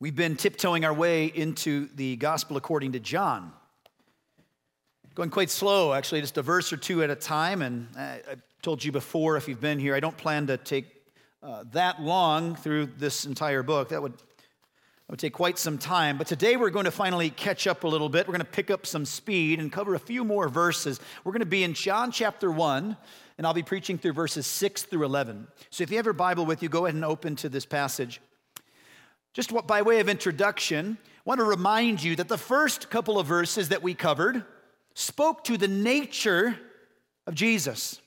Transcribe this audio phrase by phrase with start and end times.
[0.00, 3.52] We've been tiptoeing our way into the gospel according to John.
[5.16, 7.62] Going quite slow, actually, just a verse or two at a time.
[7.62, 8.20] And I,
[8.62, 10.86] told you before, if you've been here, I don't plan to take
[11.42, 13.88] uh, that long through this entire book.
[13.88, 16.16] That would, that would take quite some time.
[16.16, 18.28] But today we're going to finally catch up a little bit.
[18.28, 21.00] We're going to pick up some speed and cover a few more verses.
[21.24, 22.96] We're going to be in John chapter 1,
[23.36, 25.48] and I'll be preaching through verses 6 through 11.
[25.70, 28.20] So if you have your Bible with you, go ahead and open to this passage.
[29.38, 33.28] Just by way of introduction, I want to remind you that the first couple of
[33.28, 34.42] verses that we covered
[34.94, 36.58] spoke to the nature
[37.24, 38.00] of Jesus.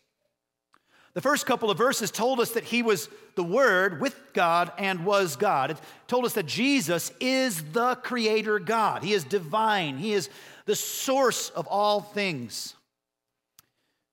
[1.13, 5.05] The first couple of verses told us that he was the Word with God and
[5.05, 5.71] was God.
[5.71, 9.01] It told us that Jesus is the Creator God.
[9.01, 10.29] He is divine, He is
[10.65, 12.75] the source of all things.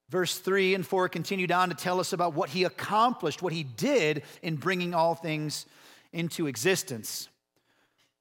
[0.09, 3.65] Verse 3 and 4 continued on to tell us about what He accomplished, what He
[3.65, 5.67] did in bringing all things
[6.19, 7.29] into existence.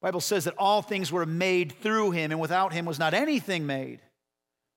[0.00, 3.14] The Bible says that all things were made through him, and without him was not
[3.14, 4.00] anything made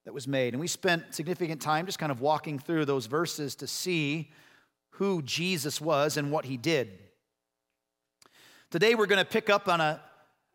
[0.06, 0.54] that was made.
[0.54, 4.32] And we spent significant time just kind of walking through those verses to see
[4.96, 6.98] who Jesus was and what he did.
[8.72, 10.02] Today we're going to pick up on a,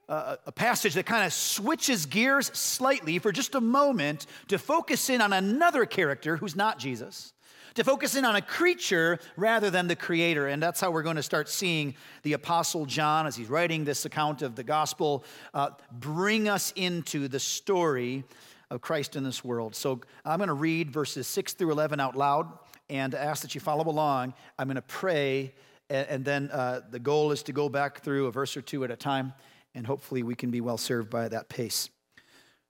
[0.09, 5.09] a, a passage that kind of switches gears slightly for just a moment to focus
[5.09, 7.33] in on another character who's not Jesus
[7.77, 10.49] to focus in on a creature rather than the creator.
[10.49, 14.05] And that's how we're going to start seeing the Apostle John, as he's writing this
[14.07, 18.25] account of the gospel, uh, bring us into the story
[18.71, 19.75] of Christ in this world.
[19.75, 22.51] So I'm going to read verses 6 through 11 out loud
[22.89, 24.33] and ask that you follow along.
[24.59, 25.55] I'm going to pray,
[25.91, 28.91] and, then uh, the goal is to go back through a verse or two at
[28.91, 29.35] a time,
[29.75, 31.91] and hopefully we can be well served by that pace.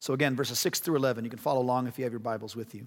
[0.01, 2.57] So, again, verses 6 through 11, you can follow along if you have your Bibles
[2.57, 2.87] with you.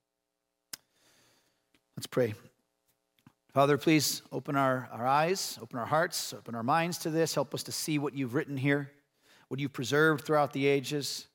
[1.97, 2.33] Let's pray.
[3.53, 7.35] Father, please open our, our eyes, open our hearts, open our minds to this.
[7.35, 8.89] Help us to see what you've written here,
[9.49, 11.27] what you've preserved throughout the ages.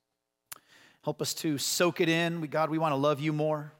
[1.05, 2.41] Help us to soak it in.
[2.41, 3.71] We, God, we want to love you more.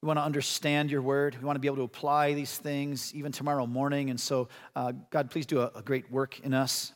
[0.00, 1.36] We want to understand your word.
[1.36, 4.10] We want to be able to apply these things even tomorrow morning.
[4.10, 6.92] And so, uh, God, please do a, a, great work in us.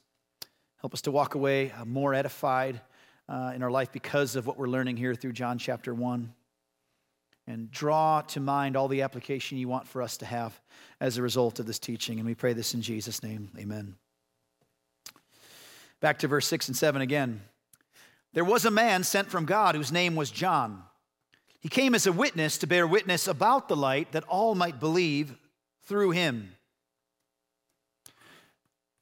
[0.81, 2.81] Help us to walk away uh, more edified
[3.29, 6.33] uh, in our life because of what we're learning here through John chapter 1
[7.47, 10.59] and draw to mind all the application you want for us to have
[11.01, 12.19] as a result of this teaching.
[12.19, 13.51] And we pray this in Jesus' name.
[13.59, 13.97] Amen.
[16.01, 17.43] Back to verse 6 and 7 again.
[18.33, 20.83] There was a man sent from God whose name was John.
[21.61, 25.35] He came as a witness to bear witness about the light that all might believe
[25.87, 26.55] through him.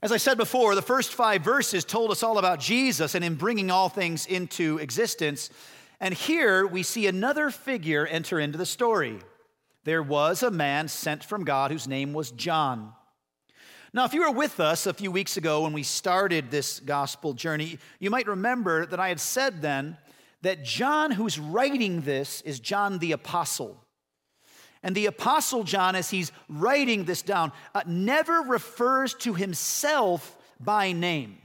[0.03, 3.37] As I said before, the first five verses told us all about Jesus and him
[3.37, 5.49] bringing all things into existence.
[6.03, 9.21] And here we see another figure enter into the story.
[9.85, 12.93] There was a man sent from God whose name was John.
[13.95, 17.35] Now, if you were with us a few weeks ago when we started this gospel
[17.35, 19.97] journey, you might remember that I had said then
[20.41, 23.81] that John, who's writing this, is John the Apostle.
[24.83, 30.91] And the Apostle John, as he's writing this down, uh, never refers to himself by
[30.91, 31.39] name.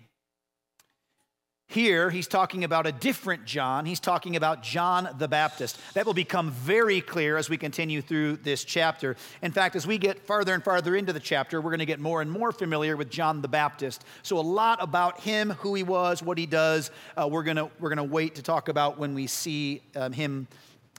[1.69, 3.85] Here, he's talking about a different John.
[3.85, 5.77] He's talking about John the Baptist.
[5.95, 9.17] That will become very clear as we continue through this chapter.
[9.41, 11.99] In fact, as we get farther and farther into the chapter, we're going to get
[11.99, 14.05] more and more familiar with John the Baptist.
[14.23, 17.93] So, a lot about him, who he was, what he does, uh, we're going we're
[17.95, 20.47] to wait to talk about when we see um, him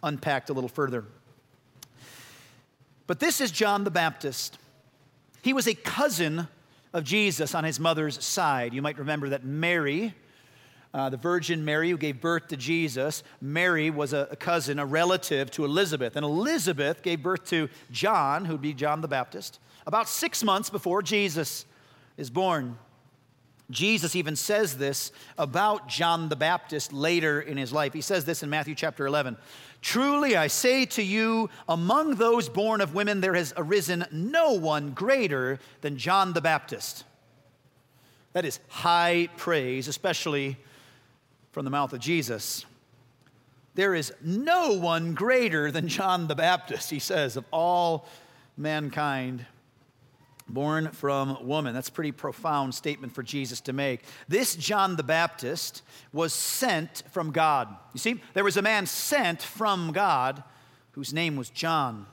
[0.02, 1.06] unpacked a little further.
[3.06, 4.58] But this is John the Baptist.
[5.40, 6.46] He was a cousin
[6.92, 8.74] of Jesus on his mother's side.
[8.74, 10.12] You might remember that Mary
[10.94, 14.86] uh, the Virgin Mary, who gave birth to Jesus, Mary was a, a cousin, a
[14.86, 16.16] relative to Elizabeth.
[16.16, 21.02] And Elizabeth gave birth to John, who'd be John the Baptist, about six months before
[21.02, 21.66] Jesus
[22.16, 22.78] is born.
[23.70, 27.92] Jesus even says this about John the Baptist later in his life.
[27.92, 29.36] He says this in Matthew chapter 11
[29.82, 34.92] Truly I say to you, among those born of women, there has arisen no one
[34.92, 37.04] greater than John the Baptist.
[38.32, 40.56] That is high praise, especially
[41.58, 42.64] from the mouth of Jesus.
[43.74, 48.06] There is no one greater than John the Baptist, he says, of all
[48.56, 49.44] mankind.
[50.48, 51.74] born from woman.
[51.74, 54.02] That's a pretty profound statement for Jesus to make.
[54.28, 55.82] This John the Baptist
[56.12, 57.68] was sent from God.
[57.92, 60.42] You see, there was a man sent from God
[60.92, 62.06] whose name was John.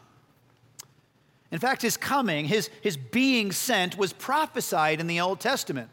[1.51, 5.89] In fact, his coming, his, his being sent, was prophesied in the Old Testament.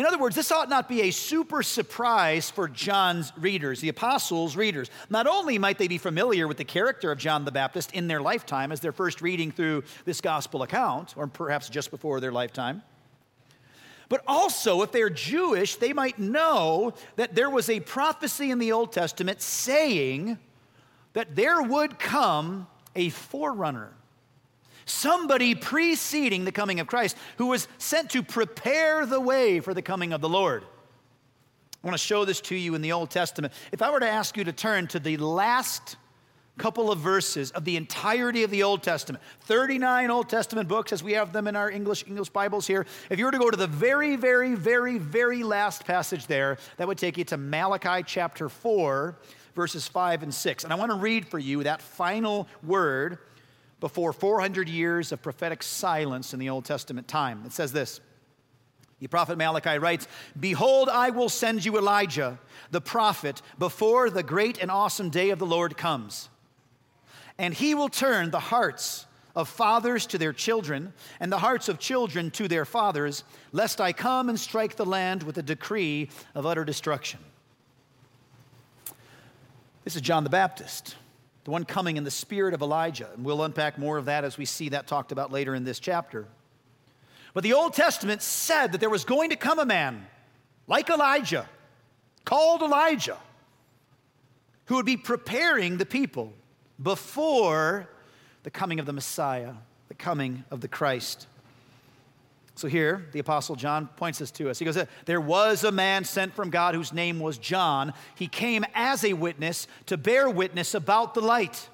[0.00, 4.56] In other words, this ought not be a super surprise for John's readers, the apostles'
[4.56, 4.88] readers.
[5.10, 8.22] Not only might they be familiar with the character of John the Baptist in their
[8.22, 12.82] lifetime as they're first reading through this gospel account, or perhaps just before their lifetime,
[14.08, 18.72] but also if they're Jewish, they might know that there was a prophecy in the
[18.72, 20.38] Old Testament saying
[21.12, 23.92] that there would come a forerunner
[24.84, 29.82] somebody preceding the coming of Christ who was sent to prepare the way for the
[29.82, 30.64] coming of the Lord.
[31.82, 33.54] I want to show this to you in the Old Testament.
[33.72, 35.96] If I were to ask you to turn to the last
[36.58, 41.02] couple of verses of the entirety of the Old Testament, 39 Old Testament books as
[41.02, 42.86] we have them in our English English Bibles here.
[43.08, 46.86] If you were to go to the very very very very last passage there, that
[46.86, 49.16] would take you to Malachi chapter 4
[49.54, 50.64] verses 5 and 6.
[50.64, 53.18] And I want to read for you that final word
[53.80, 57.42] before 400 years of prophetic silence in the Old Testament time.
[57.46, 58.00] It says this
[59.00, 60.06] The prophet Malachi writes,
[60.38, 62.38] Behold, I will send you Elijah,
[62.70, 66.28] the prophet, before the great and awesome day of the Lord comes.
[67.38, 71.78] And he will turn the hearts of fathers to their children, and the hearts of
[71.78, 76.46] children to their fathers, lest I come and strike the land with a decree of
[76.46, 77.20] utter destruction.
[79.84, 80.96] This is John the Baptist
[81.50, 83.08] the one coming in the spirit of Elijah.
[83.12, 85.80] And we'll unpack more of that as we see that talked about later in this
[85.80, 86.28] chapter.
[87.34, 90.06] But the Old Testament said that there was going to come a man
[90.68, 91.48] like Elijah,
[92.24, 93.18] called Elijah,
[94.66, 96.32] who would be preparing the people
[96.80, 97.88] before
[98.44, 99.54] the coming of the Messiah,
[99.88, 101.26] the coming of the Christ.
[102.60, 104.58] So here, the Apostle John points this to us.
[104.58, 104.76] He goes,
[105.06, 107.94] There was a man sent from God whose name was John.
[108.16, 111.70] He came as a witness to bear witness about the light,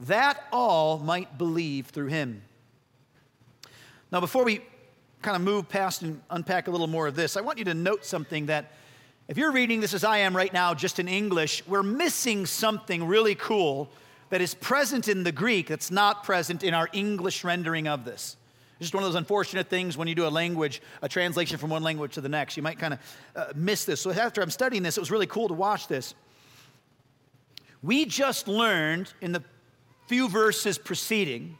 [0.00, 2.42] that all might believe through him.
[4.10, 4.62] Now, before we
[5.22, 7.74] kind of move past and unpack a little more of this, I want you to
[7.74, 8.72] note something that
[9.28, 13.06] if you're reading this as I am right now, just in English, we're missing something
[13.06, 13.88] really cool
[14.30, 18.36] that is present in the Greek that's not present in our English rendering of this
[18.82, 21.82] just one of those unfortunate things when you do a language, a translation from one
[21.82, 22.56] language to the next.
[22.56, 23.00] You might kind of
[23.34, 24.00] uh, miss this.
[24.00, 26.14] So after I'm studying this, it was really cool to watch this.
[27.82, 29.42] We just learned in the
[30.06, 31.58] few verses preceding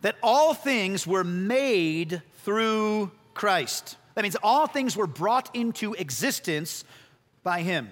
[0.00, 3.96] that all things were made through Christ.
[4.14, 6.84] That means all things were brought into existence
[7.42, 7.90] by him.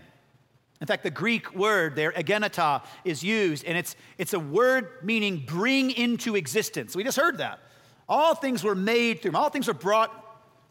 [0.80, 5.44] In fact, the Greek word there, egeneto, is used, and it's, it's a word meaning
[5.46, 6.96] bring into existence.
[6.96, 7.60] We just heard that.
[8.08, 10.18] All things were made through him, all things were brought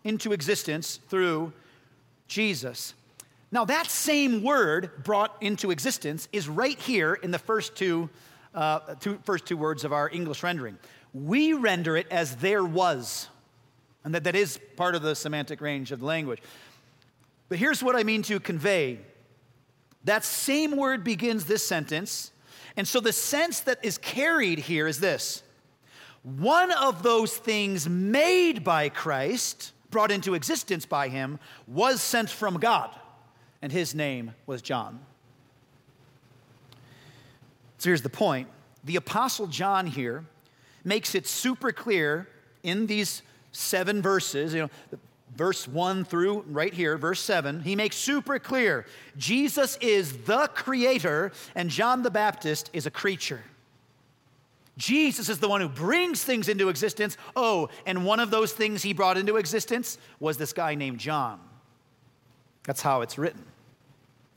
[0.03, 1.53] into existence through
[2.27, 2.93] Jesus.
[3.51, 8.09] Now, that same word, brought into existence, is right here in the first two,
[8.55, 10.77] uh, two, first two words of our English rendering.
[11.13, 13.27] We render it as there was,
[14.05, 16.41] and that, that is part of the semantic range of the language.
[17.49, 18.99] But here's what I mean to convey
[20.05, 22.31] that same word begins this sentence,
[22.77, 25.43] and so the sense that is carried here is this
[26.23, 32.59] one of those things made by Christ, brought into existence by him, was sent from
[32.59, 32.95] God,
[33.61, 34.99] and his name was John.
[37.77, 38.47] So here's the point
[38.83, 40.25] the Apostle John here
[40.83, 42.27] makes it super clear
[42.63, 44.99] in these seven verses, you know,
[45.35, 48.85] verse 1 through right here, verse 7, he makes super clear
[49.17, 53.41] Jesus is the creator and John the Baptist is a creature.
[54.81, 57.15] Jesus is the one who brings things into existence.
[57.35, 61.39] Oh, and one of those things he brought into existence was this guy named John.
[62.63, 63.45] That's how it's written.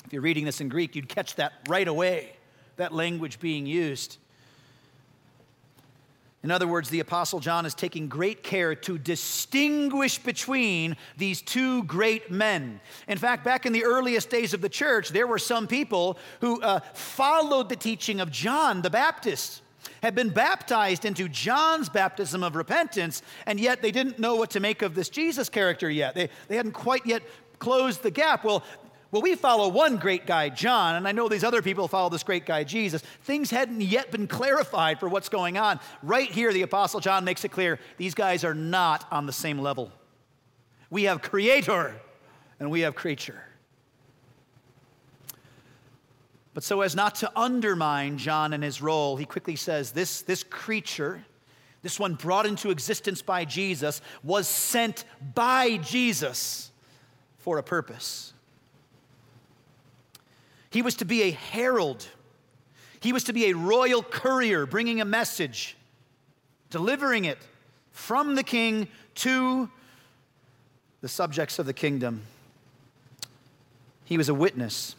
[0.04, 2.34] If you're reading this in Greek, you'd catch that right away,
[2.76, 4.18] that language being used.
[6.42, 11.84] In other words, the Apostle John is taking great care to distinguish between these two
[11.84, 12.80] great men.
[13.08, 16.60] In fact, back in the earliest days of the church, there were some people who
[16.60, 19.62] uh, followed the teaching of John the Baptist
[20.02, 24.60] had been baptized into John's baptism of repentance, and yet they didn't know what to
[24.60, 26.14] make of this Jesus character yet.
[26.14, 27.22] They, they hadn't quite yet
[27.58, 28.44] closed the gap.
[28.44, 28.64] Well,
[29.14, 32.24] well, we follow one great guy, John, and I know these other people follow this
[32.24, 33.00] great guy, Jesus.
[33.22, 35.78] Things hadn't yet been clarified for what's going on.
[36.02, 39.60] Right here, the Apostle John makes it clear these guys are not on the same
[39.60, 39.92] level.
[40.90, 41.94] We have creator
[42.58, 43.40] and we have creature.
[46.54, 50.44] But so as not to undermine John and his role, he quickly says this, this
[50.44, 51.25] creature,
[51.82, 56.70] this one brought into existence by Jesus, was sent by Jesus
[57.38, 58.32] for a purpose.
[60.70, 62.06] He was to be a herald,
[63.00, 65.76] he was to be a royal courier bringing a message,
[66.70, 67.38] delivering it
[67.90, 69.68] from the king to
[71.00, 72.23] the subjects of the kingdom.
[74.04, 74.96] He was a witness.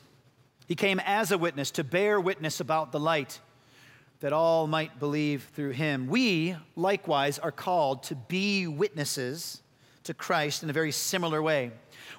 [0.68, 3.40] He came as a witness to bear witness about the light
[4.20, 6.08] that all might believe through him.
[6.08, 9.62] We, likewise, are called to be witnesses
[10.04, 11.72] to Christ in a very similar way.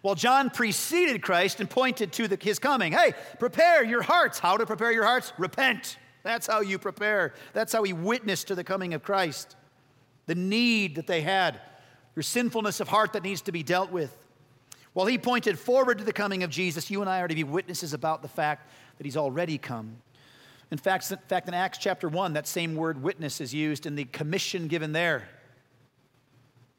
[0.02, 4.38] While John preceded Christ and pointed to the, his coming, hey, prepare your hearts.
[4.38, 5.32] How to prepare your hearts?
[5.38, 5.96] Repent.
[6.22, 7.34] That's how you prepare.
[7.52, 9.56] That's how he witnessed to the coming of Christ.
[10.26, 11.60] The need that they had,
[12.14, 14.25] your sinfulness of heart that needs to be dealt with.
[14.96, 17.44] While he pointed forward to the coming of Jesus, you and I are to be
[17.44, 19.98] witnesses about the fact that he's already come.
[20.70, 23.94] In fact, in fact, in Acts chapter 1, that same word witness is used in
[23.94, 25.28] the commission given there.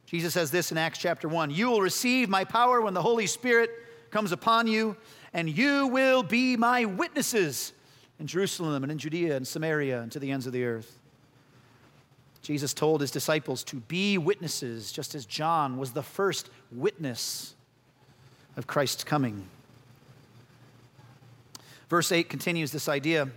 [0.08, 3.28] Jesus says this in Acts chapter 1 You will receive my power when the Holy
[3.28, 3.70] Spirit
[4.10, 4.98] comes upon you,
[5.32, 7.72] and you will be my witnesses
[8.20, 10.98] in Jerusalem and in Judea and Samaria and to the ends of the earth.
[12.42, 17.54] Jesus told his disciples to be witnesses, just as John was the first witness
[18.58, 19.48] of Christ's coming.
[21.90, 23.30] Verse 8 continues this idea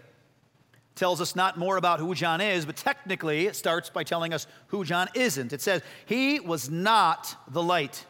[0.97, 4.47] tells us not more about who John is, but technically it starts by telling us
[4.67, 5.53] who John isn't.
[5.53, 8.05] It says, He was not the light,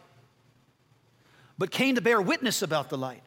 [1.56, 3.22] but came to bear witness about the light.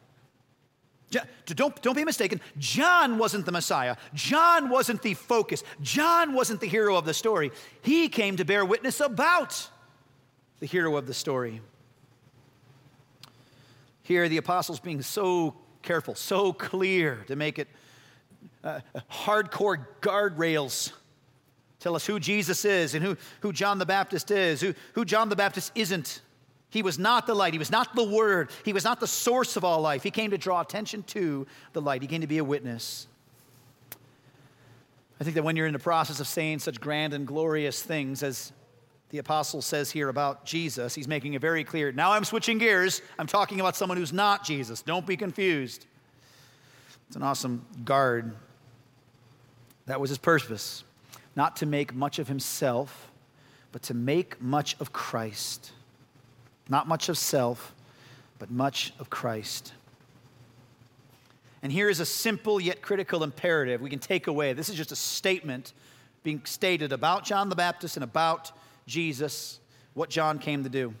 [1.46, 2.40] Don't, don't be mistaken.
[2.58, 3.96] John wasn't the Messiah.
[4.12, 5.62] John wasn't the focus.
[5.80, 7.52] John wasn't the hero of the story.
[7.82, 9.68] He came to bear witness about
[10.58, 11.60] the hero of the story.
[14.04, 17.68] Here, the apostles being so careful, so clear to make it
[18.62, 18.80] uh,
[19.10, 20.92] hardcore guardrails
[21.80, 25.28] tell us who Jesus is and who, who John the Baptist is, who, who John
[25.28, 26.22] the Baptist isn't.
[26.70, 27.52] He was not the light.
[27.52, 28.50] He was not the Word.
[28.64, 30.02] He was not the source of all life.
[30.02, 32.00] He came to draw attention to the light.
[32.00, 33.06] He came to be a witness.
[35.20, 38.22] I think that when you're in the process of saying such grand and glorious things
[38.22, 38.52] as
[39.14, 41.92] the apostle says here about Jesus, he's making it very clear.
[41.92, 43.00] Now I'm switching gears.
[43.16, 44.82] I'm talking about someone who's not Jesus.
[44.82, 45.86] Don't be confused.
[47.06, 48.34] It's an awesome guard
[49.86, 50.82] that was his purpose,
[51.36, 53.08] not to make much of himself,
[53.70, 55.70] but to make much of Christ.
[56.68, 57.72] Not much of self,
[58.40, 59.74] but much of Christ.
[61.62, 64.54] And here is a simple yet critical imperative we can take away.
[64.54, 65.72] This is just a statement
[66.24, 68.50] being stated about John the Baptist and about
[68.86, 69.60] Jesus,
[69.94, 70.94] what John came to do.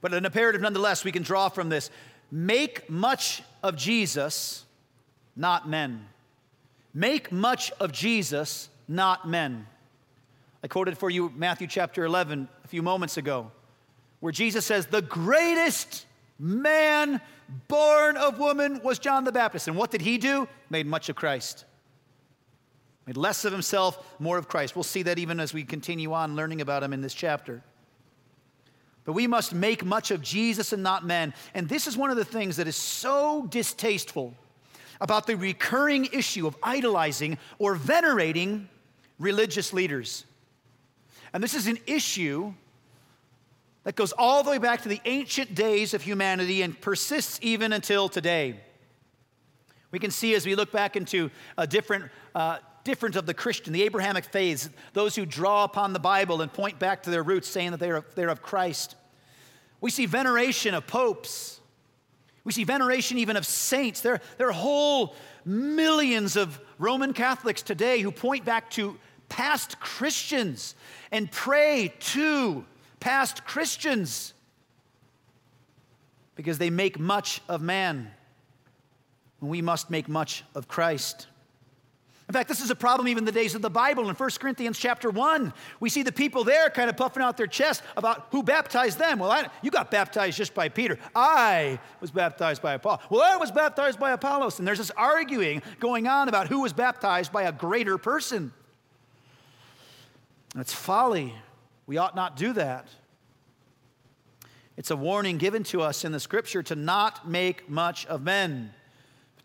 [0.00, 1.90] But an imperative nonetheless we can draw from this
[2.30, 4.64] make much of Jesus,
[5.36, 6.06] not men.
[6.92, 9.66] Make much of Jesus, not men.
[10.62, 13.50] I quoted for you Matthew chapter 11 a few moments ago,
[14.20, 16.06] where Jesus says, The greatest
[16.38, 17.20] man
[17.68, 19.68] born of woman was John the Baptist.
[19.68, 20.48] And what did he do?
[20.70, 21.64] Made much of Christ.
[23.06, 24.74] Made less of himself, more of Christ.
[24.74, 27.62] We'll see that even as we continue on learning about him in this chapter.
[29.04, 31.32] But we must make much of Jesus and not men.
[31.54, 34.34] And this is one of the things that is so distasteful
[35.00, 38.68] about the recurring issue of idolizing or venerating
[39.20, 40.24] religious leaders.
[41.32, 42.52] And this is an issue
[43.84, 47.72] that goes all the way back to the ancient days of humanity and persists even
[47.72, 48.58] until today.
[49.92, 53.72] We can see as we look back into a different, uh, different of the Christian,
[53.72, 57.48] the Abrahamic faiths, those who draw upon the Bible and point back to their roots,
[57.48, 58.94] saying that they're, they're of Christ.
[59.80, 61.60] We see veneration of popes,
[62.44, 64.02] we see veneration even of saints.
[64.02, 68.96] There, there are whole millions of Roman Catholics today who point back to
[69.28, 70.76] past Christians
[71.10, 72.64] and pray to
[73.00, 74.32] past Christians
[76.36, 78.12] because they make much of man.
[79.40, 81.26] And we must make much of Christ.
[82.28, 84.08] In fact, this is a problem even in the days of the Bible.
[84.08, 87.46] In 1 Corinthians chapter 1, we see the people there kind of puffing out their
[87.46, 89.20] chest about who baptized them.
[89.20, 90.98] Well, I, you got baptized just by Peter.
[91.14, 93.00] I was baptized by Apollos.
[93.10, 94.58] Well, I was baptized by Apollos.
[94.58, 98.52] And there's this arguing going on about who was baptized by a greater person.
[100.52, 101.32] And it's folly.
[101.86, 102.88] We ought not do that.
[104.76, 108.72] It's a warning given to us in the scripture to not make much of men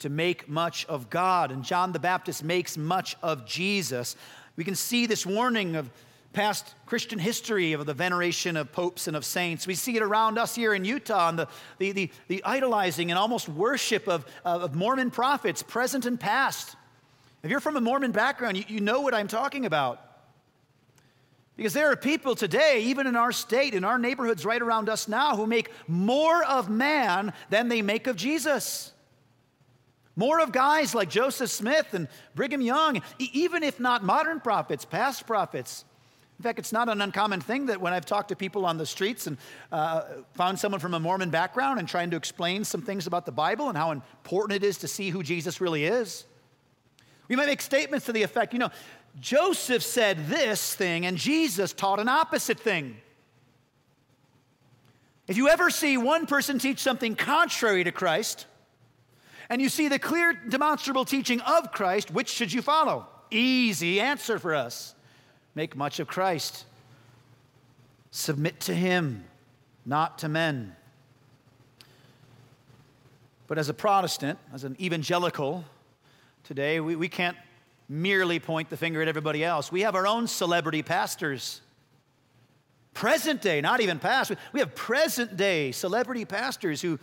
[0.01, 1.51] to make much of God.
[1.51, 4.15] And John the Baptist makes much of Jesus.
[4.55, 5.89] We can see this warning of
[6.33, 9.67] past Christian history of the veneration of popes and of saints.
[9.67, 13.17] We see it around us here in Utah and the, the, the, the idolizing and
[13.17, 16.75] almost worship of, of Mormon prophets, present and past.
[17.43, 19.99] If you're from a Mormon background, you, you know what I'm talking about.
[21.57, 25.07] Because there are people today, even in our state, in our neighborhoods right around us
[25.07, 28.93] now, who make more of man than they make of Jesus.
[30.21, 35.25] More of guys like Joseph Smith and Brigham Young, even if not modern prophets, past
[35.25, 35.83] prophets.
[36.37, 38.85] In fact, it's not an uncommon thing that when I've talked to people on the
[38.85, 39.35] streets and
[39.71, 40.03] uh,
[40.35, 43.69] found someone from a Mormon background and trying to explain some things about the Bible
[43.69, 46.25] and how important it is to see who Jesus really is,
[47.27, 48.69] we might make statements to the effect, you know,
[49.19, 52.95] Joseph said this thing and Jesus taught an opposite thing.
[55.27, 58.45] If you ever see one person teach something contrary to Christ,
[59.51, 63.05] and you see the clear demonstrable teaching of Christ, which should you follow?
[63.29, 64.95] Easy answer for us.
[65.55, 66.63] Make much of Christ.
[68.11, 69.25] Submit to Him,
[69.85, 70.73] not to men.
[73.47, 75.65] But as a Protestant, as an evangelical,
[76.45, 77.35] today we, we can't
[77.89, 79.69] merely point the finger at everybody else.
[79.69, 81.59] We have our own celebrity pastors.
[82.93, 84.31] Present day, not even past.
[84.53, 86.99] We have present day celebrity pastors who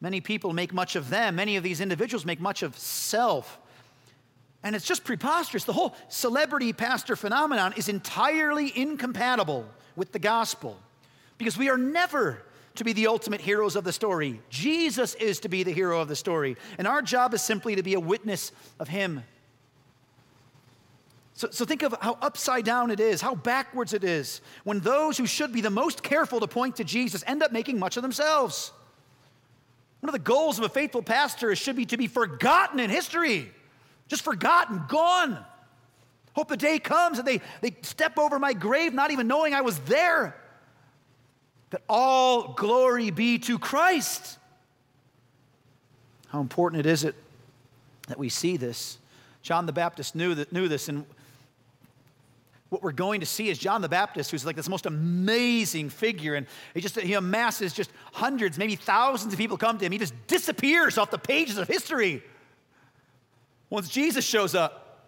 [0.00, 1.36] Many people make much of them.
[1.36, 3.58] Many of these individuals make much of self.
[4.62, 5.64] And it's just preposterous.
[5.64, 10.76] The whole celebrity pastor phenomenon is entirely incompatible with the gospel
[11.36, 12.42] because we are never
[12.76, 14.40] to be the ultimate heroes of the story.
[14.50, 16.56] Jesus is to be the hero of the story.
[16.78, 19.24] And our job is simply to be a witness of Him.
[21.34, 25.18] So, so think of how upside down it is, how backwards it is, when those
[25.18, 28.02] who should be the most careful to point to Jesus end up making much of
[28.02, 28.72] themselves.
[30.00, 33.50] One of the goals of a faithful pastor should be to be forgotten in history,
[34.06, 35.44] just forgotten, gone.
[36.34, 39.62] Hope the day comes that they, they step over my grave, not even knowing I
[39.62, 40.36] was there.
[41.70, 44.38] That all glory be to Christ.
[46.28, 47.14] How important it is it
[48.06, 48.98] that we see this.
[49.42, 51.04] John the Baptist knew, that, knew this, and
[52.70, 56.34] what we're going to see is John the Baptist, who's like this most amazing figure,
[56.34, 59.92] and he just he amasses just hundreds, maybe thousands of people come to him.
[59.92, 62.22] He just disappears off the pages of history.
[63.70, 65.06] Once Jesus shows up,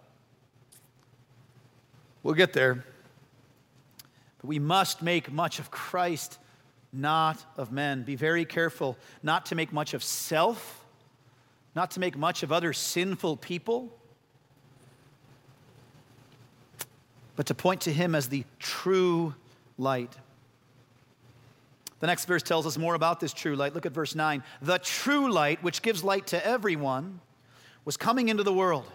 [2.23, 2.83] we'll get there.
[4.39, 6.39] But we must make much of Christ,
[6.91, 8.03] not of men.
[8.03, 10.83] Be very careful not to make much of self,
[11.75, 13.95] not to make much of other sinful people
[17.35, 19.33] but to point to him as the true
[19.77, 20.15] light.
[21.99, 23.75] The next verse tells us more about this true light.
[23.75, 24.43] Look at verse 9.
[24.61, 27.19] The true light, which gives light to everyone,
[27.85, 28.85] was coming into the world.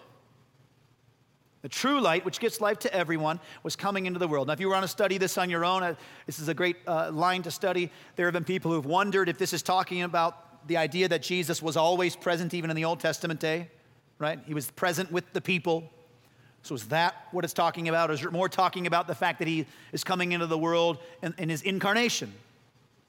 [1.63, 4.47] The true light, which gives life to everyone, was coming into the world.
[4.49, 5.95] Now, if you want to study this on your own, uh,
[6.27, 7.91] this is a great uh, line to study.
[8.15, 11.23] There have been people who have wondered if this is talking about the idea that
[11.23, 13.69] Jesus was always present, even in the Old Testament day,
[14.19, 14.39] right?
[14.47, 15.91] He was present with the people.
[16.67, 18.11] So is that what it's talking about?
[18.11, 20.99] Or is it more talking about the fact that he is coming into the world
[21.23, 22.33] in, in his incarnation?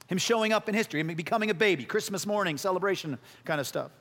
[0.08, 3.92] Him showing up in history, him becoming a baby, Christmas morning, celebration kind of stuff.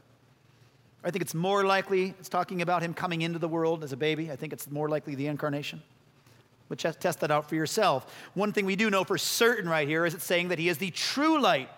[1.02, 3.96] I think it's more likely it's talking about him coming into the world as a
[3.96, 4.30] baby.
[4.30, 5.82] I think it's more likely the incarnation.
[6.68, 8.12] But just test that out for yourself.
[8.34, 10.78] One thing we do know for certain right here is it's saying that he is
[10.78, 11.70] the true light.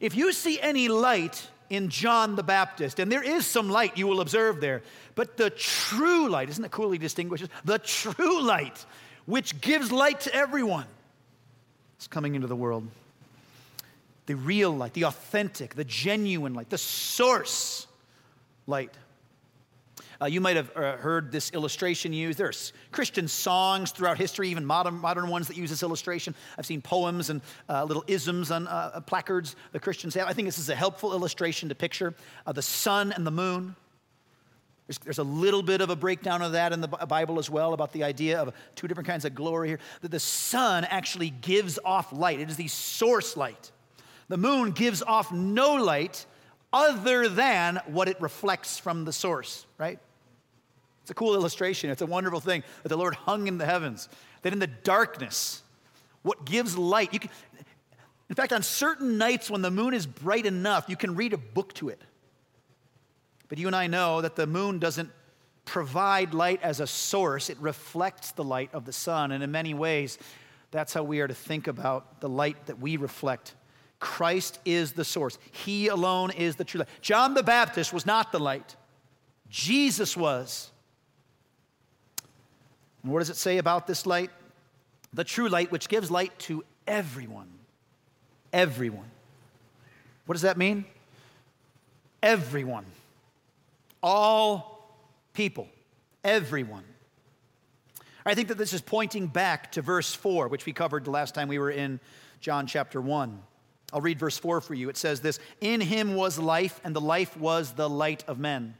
[0.00, 4.06] If you see any light in John the Baptist, and there is some light you
[4.06, 4.82] will observe there,
[5.18, 7.48] but the true light, isn't it cool he distinguishes?
[7.64, 8.86] The true light,
[9.26, 10.86] which gives light to everyone,
[11.98, 12.86] is coming into the world.
[14.26, 17.88] The real light, the authentic, the genuine light, the source
[18.68, 18.94] light.
[20.22, 22.38] Uh, you might have uh, heard this illustration used.
[22.38, 26.32] There's Christian songs throughout history, even modern, modern ones that use this illustration.
[26.56, 30.28] I've seen poems and uh, little isms on uh, placards the Christians have.
[30.28, 32.14] I think this is a helpful illustration to picture
[32.46, 33.74] the sun and the moon.
[34.88, 37.74] There's, there's, a little bit of a breakdown of that in the Bible as well
[37.74, 39.78] about the idea of two different kinds of glory here.
[40.00, 43.70] That the sun actually gives off light, it is the source light.
[44.28, 46.24] The moon gives off no light
[46.72, 49.98] other than what it reflects from the source, right?
[51.02, 51.90] It's a cool illustration.
[51.90, 54.08] It's a wonderful thing that the Lord hung in the heavens,
[54.42, 55.62] that in the darkness,
[56.22, 57.30] what gives light, you can,
[58.28, 61.38] in fact, on certain nights when the moon is bright enough, you can read a
[61.38, 62.00] book to it.
[63.48, 65.10] But you and I know that the moon doesn't
[65.64, 69.32] provide light as a source, it reflects the light of the sun.
[69.32, 70.18] And in many ways,
[70.70, 73.54] that's how we are to think about the light that we reflect.
[74.00, 76.88] Christ is the source, He alone is the true light.
[77.00, 78.76] John the Baptist was not the light,
[79.50, 80.70] Jesus was.
[83.02, 84.30] And what does it say about this light?
[85.12, 87.48] The true light, which gives light to everyone.
[88.52, 89.10] Everyone.
[90.26, 90.84] What does that mean?
[92.22, 92.84] Everyone.
[94.02, 94.96] All
[95.32, 95.68] people.
[96.24, 96.84] Everyone.
[98.26, 101.34] I think that this is pointing back to verse 4, which we covered the last
[101.34, 101.98] time we were in
[102.40, 103.40] John chapter 1.
[103.92, 104.88] I'll read verse 4 for you.
[104.90, 108.74] It says this In him was life, and the life was the light of men.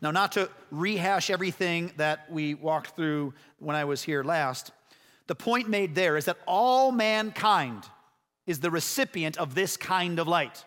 [0.00, 4.72] Now, not to rehash everything that we walked through when I was here last,
[5.28, 7.84] the point made there is that all mankind
[8.46, 10.64] is the recipient of this kind of light.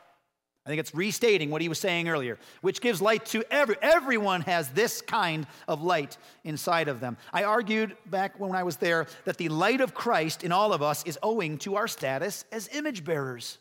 [0.65, 4.41] I think it's restating what he was saying earlier, which gives light to every everyone
[4.41, 7.17] has this kind of light inside of them.
[7.31, 10.81] I argued back when I was there that the light of Christ in all of
[10.81, 13.59] us is owing to our status as image bearers,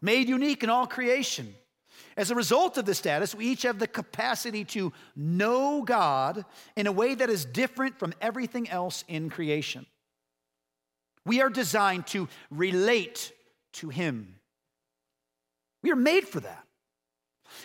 [0.00, 1.54] made unique in all creation.
[2.16, 6.44] As a result of this status, we each have the capacity to know God
[6.76, 9.86] in a way that is different from everything else in creation.
[11.24, 13.32] We are designed to relate
[13.74, 14.34] to Him.
[15.82, 16.64] We are made for that.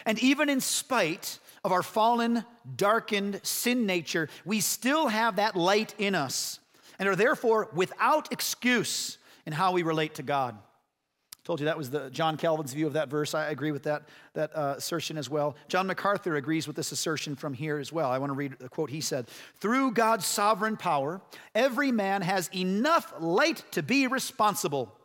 [0.05, 5.93] And even in spite of our fallen, darkened sin nature, we still have that light
[5.97, 6.59] in us
[6.99, 10.55] and are therefore without excuse in how we relate to God.
[10.55, 13.33] I told you that was the John Calvin's view of that verse.
[13.33, 14.03] I agree with that,
[14.33, 15.55] that uh, assertion as well.
[15.69, 18.09] John MacArthur agrees with this assertion from here as well.
[18.09, 19.27] I want to read the quote he said
[19.61, 21.21] Through God's sovereign power,
[21.55, 24.96] every man has enough light to be responsible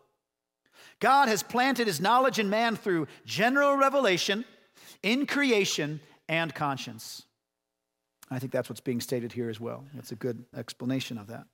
[1.03, 4.45] God has planted his knowledge in man through general revelation,
[5.03, 7.25] in creation, and conscience.
[8.31, 9.85] I think that's what's being stated here as well.
[9.95, 11.45] That's a good explanation of that.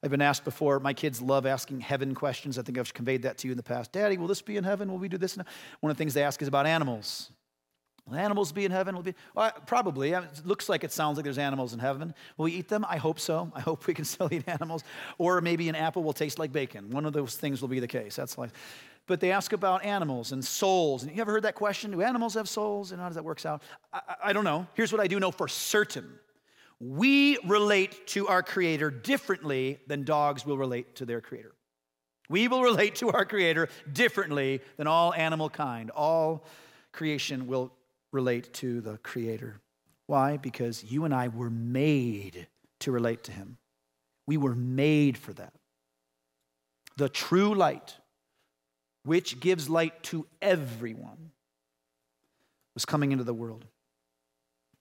[0.00, 2.56] I've been asked before, my kids love asking heaven questions.
[2.56, 3.90] I think I've conveyed that to you in the past.
[3.90, 4.92] Daddy, will this be in heaven?
[4.92, 5.36] Will we do this?
[5.36, 7.32] One of the things they ask is about animals.
[8.06, 8.94] Will animals be in heaven?
[8.94, 10.12] Will be well, probably.
[10.12, 12.14] It looks like it sounds like there's animals in heaven.
[12.36, 12.84] Will we eat them?
[12.86, 13.50] I hope so.
[13.54, 14.84] I hope we can still eat animals.
[15.16, 16.90] Or maybe an apple will taste like bacon.
[16.90, 18.16] One of those things will be the case.
[18.16, 18.52] That's life.
[19.06, 21.02] But they ask about animals and souls.
[21.02, 21.90] And you ever heard that question?
[21.90, 22.92] Do animals have souls?
[22.92, 23.62] And how does that work out?
[23.92, 24.66] I, I don't know.
[24.74, 26.18] Here's what I do know for certain.
[26.80, 31.54] We relate to our Creator differently than dogs will relate to their Creator.
[32.28, 35.90] We will relate to our Creator differently than all animal kind.
[35.90, 36.44] All
[36.92, 37.72] creation will
[38.14, 39.60] relate to the Creator.
[40.06, 40.36] Why?
[40.36, 42.46] Because you and I were made
[42.80, 43.58] to relate to Him.
[44.26, 45.52] We were made for that.
[46.96, 47.96] The true light,
[49.04, 51.32] which gives light to everyone,
[52.74, 53.66] was coming into the world.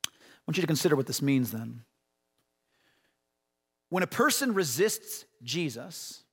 [0.05, 0.09] I
[0.47, 1.81] want you to consider what this means then.
[3.89, 6.23] When a person resists Jesus,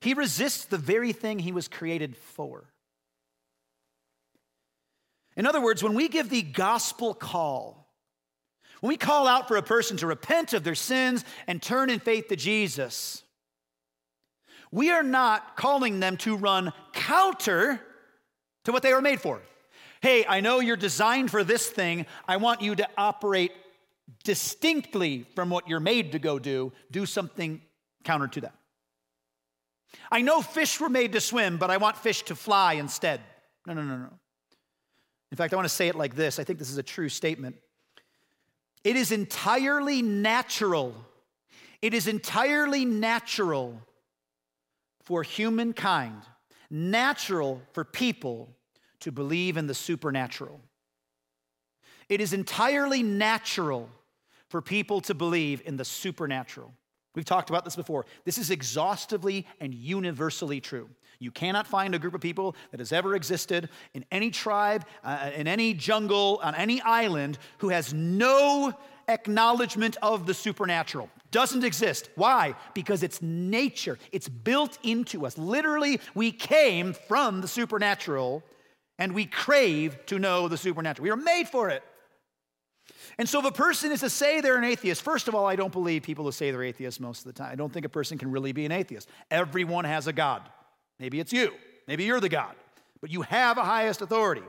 [0.00, 2.73] he resists the very thing he was created for.
[5.36, 7.92] In other words, when we give the gospel call,
[8.80, 11.98] when we call out for a person to repent of their sins and turn in
[11.98, 13.22] faith to Jesus,
[14.70, 17.80] we are not calling them to run counter
[18.64, 19.40] to what they were made for.
[20.00, 22.06] Hey, I know you're designed for this thing.
[22.28, 23.52] I want you to operate
[24.22, 26.72] distinctly from what you're made to go do.
[26.90, 27.62] Do something
[28.04, 28.54] counter to that.
[30.10, 33.20] I know fish were made to swim, but I want fish to fly instead.
[33.66, 34.12] No, no, no, no.
[35.34, 37.08] In fact, I want to say it like this I think this is a true
[37.08, 37.56] statement.
[38.84, 40.94] It is entirely natural,
[41.82, 43.82] it is entirely natural
[45.02, 46.22] for humankind,
[46.70, 48.54] natural for people
[49.00, 50.60] to believe in the supernatural.
[52.08, 53.88] It is entirely natural
[54.50, 56.72] for people to believe in the supernatural.
[57.14, 58.06] We've talked about this before.
[58.24, 60.88] This is exhaustively and universally true.
[61.20, 65.30] You cannot find a group of people that has ever existed in any tribe, uh,
[65.34, 68.74] in any jungle, on any island who has no
[69.08, 71.08] acknowledgement of the supernatural.
[71.30, 72.10] Doesn't exist.
[72.14, 72.54] Why?
[72.74, 75.38] Because it's nature, it's built into us.
[75.38, 78.42] Literally, we came from the supernatural
[78.98, 81.04] and we crave to know the supernatural.
[81.04, 81.82] We are made for it.
[83.18, 85.56] And so, if a person is to say they're an atheist, first of all, I
[85.56, 87.52] don't believe people who say they're atheists most of the time.
[87.52, 89.08] I don't think a person can really be an atheist.
[89.30, 90.42] Everyone has a God.
[90.98, 91.52] Maybe it's you.
[91.86, 92.54] Maybe you're the God,
[93.00, 94.42] but you have a highest authority.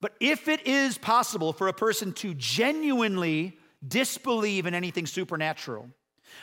[0.00, 5.88] But if it is possible for a person to genuinely disbelieve in anything supernatural,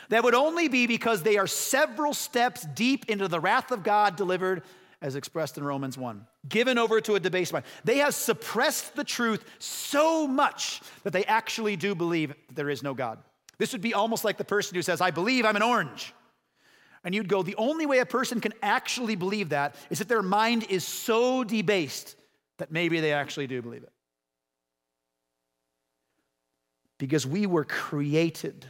[0.08, 4.16] that would only be because they are several steps deep into the wrath of God
[4.16, 4.62] delivered
[5.02, 7.64] as expressed in Romans 1, given over to a debased mind.
[7.84, 12.82] They have suppressed the truth so much that they actually do believe that there is
[12.82, 13.18] no God.
[13.58, 16.12] This would be almost like the person who says, I believe I'm an orange.
[17.02, 20.22] And you'd go, the only way a person can actually believe that is if their
[20.22, 22.14] mind is so debased
[22.58, 23.92] that maybe they actually do believe it.
[26.98, 28.66] Because we were created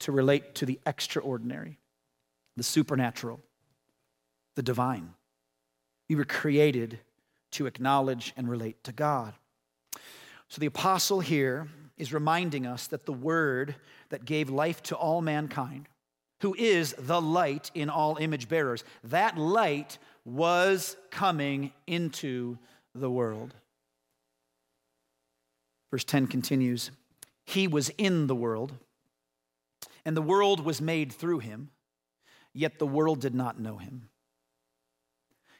[0.00, 1.78] to relate to the extraordinary,
[2.56, 3.40] the supernatural,
[4.56, 5.14] the divine.
[6.08, 6.98] We were created
[7.52, 9.34] to acknowledge and relate to God.
[10.48, 13.76] So the apostle here is reminding us that the Word
[14.10, 15.88] that gave life to all mankind,
[16.42, 22.58] who is the light in all image bearers, that light was coming into
[22.94, 23.54] the world.
[25.90, 26.90] Verse 10 continues
[27.44, 28.72] He was in the world,
[30.04, 31.70] and the world was made through him,
[32.52, 34.08] yet the world did not know him.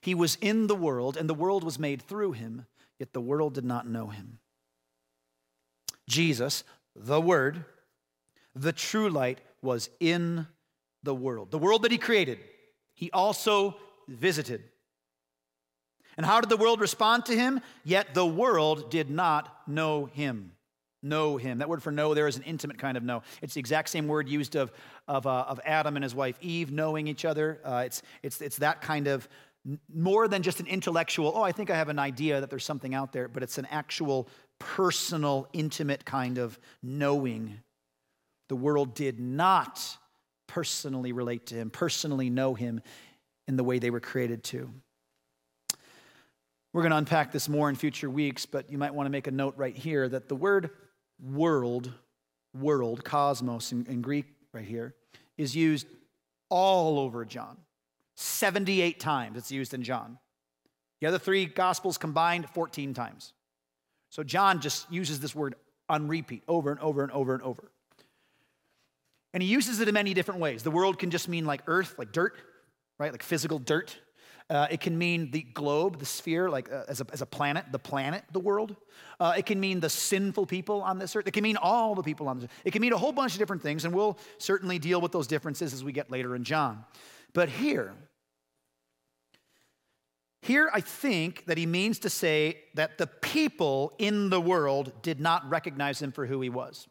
[0.06, 2.66] He was in the world, and the world was made through him,
[3.00, 4.38] yet the world did not know him.
[6.08, 6.62] Jesus,
[6.94, 7.64] the Word,
[8.54, 10.46] the true light, was in
[11.02, 11.50] the world.
[11.50, 12.38] The world that he created,
[12.94, 13.74] he also
[14.06, 14.62] visited.
[16.16, 17.60] And how did the world respond to him?
[17.82, 20.52] Yet the world did not know him.
[21.02, 21.58] Know him.
[21.58, 23.22] That word for know there is an intimate kind of know.
[23.42, 24.72] It's the exact same word used of,
[25.08, 27.60] of, uh, of Adam and his wife Eve knowing each other.
[27.64, 29.28] Uh, it's, it's, it's that kind of
[29.92, 32.94] more than just an intellectual, oh, I think I have an idea that there's something
[32.94, 37.58] out there, but it's an actual personal, intimate kind of knowing.
[38.48, 39.96] The world did not
[40.46, 42.80] personally relate to him, personally know him
[43.48, 44.72] in the way they were created to.
[46.72, 49.26] We're going to unpack this more in future weeks, but you might want to make
[49.26, 50.70] a note right here that the word
[51.20, 51.90] world,
[52.54, 54.94] world, cosmos in, in Greek right here,
[55.36, 55.86] is used
[56.50, 57.56] all over John.
[58.16, 60.18] 78 times it's used in John.
[61.00, 63.32] The other three gospels combined, 14 times.
[64.10, 65.54] So John just uses this word
[65.88, 67.70] on repeat over and over and over and over.
[69.34, 70.62] And he uses it in many different ways.
[70.62, 72.34] The world can just mean like earth, like dirt,
[72.98, 73.12] right?
[73.12, 73.96] Like physical dirt.
[74.48, 77.64] Uh, it can mean the globe, the sphere, like uh, as, a, as a planet,
[77.72, 78.76] the planet, the world.
[79.18, 81.26] Uh, it can mean the sinful people on this earth.
[81.26, 82.62] It can mean all the people on this earth.
[82.64, 85.26] It can mean a whole bunch of different things, and we'll certainly deal with those
[85.26, 86.84] differences as we get later in John.
[87.34, 87.92] But here,
[90.46, 95.20] here I think that he means to say that the people in the world did
[95.20, 96.86] not recognize him for who he was.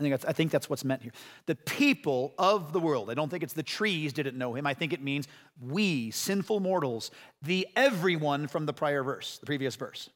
[0.00, 1.12] I think, that's, I think that's what's meant here.
[1.46, 4.66] The people of the world, I don't think it's the trees didn't know him.
[4.66, 5.28] I think it means
[5.60, 7.10] we, sinful mortals,
[7.42, 10.10] the everyone from the prior verse, the previous verse.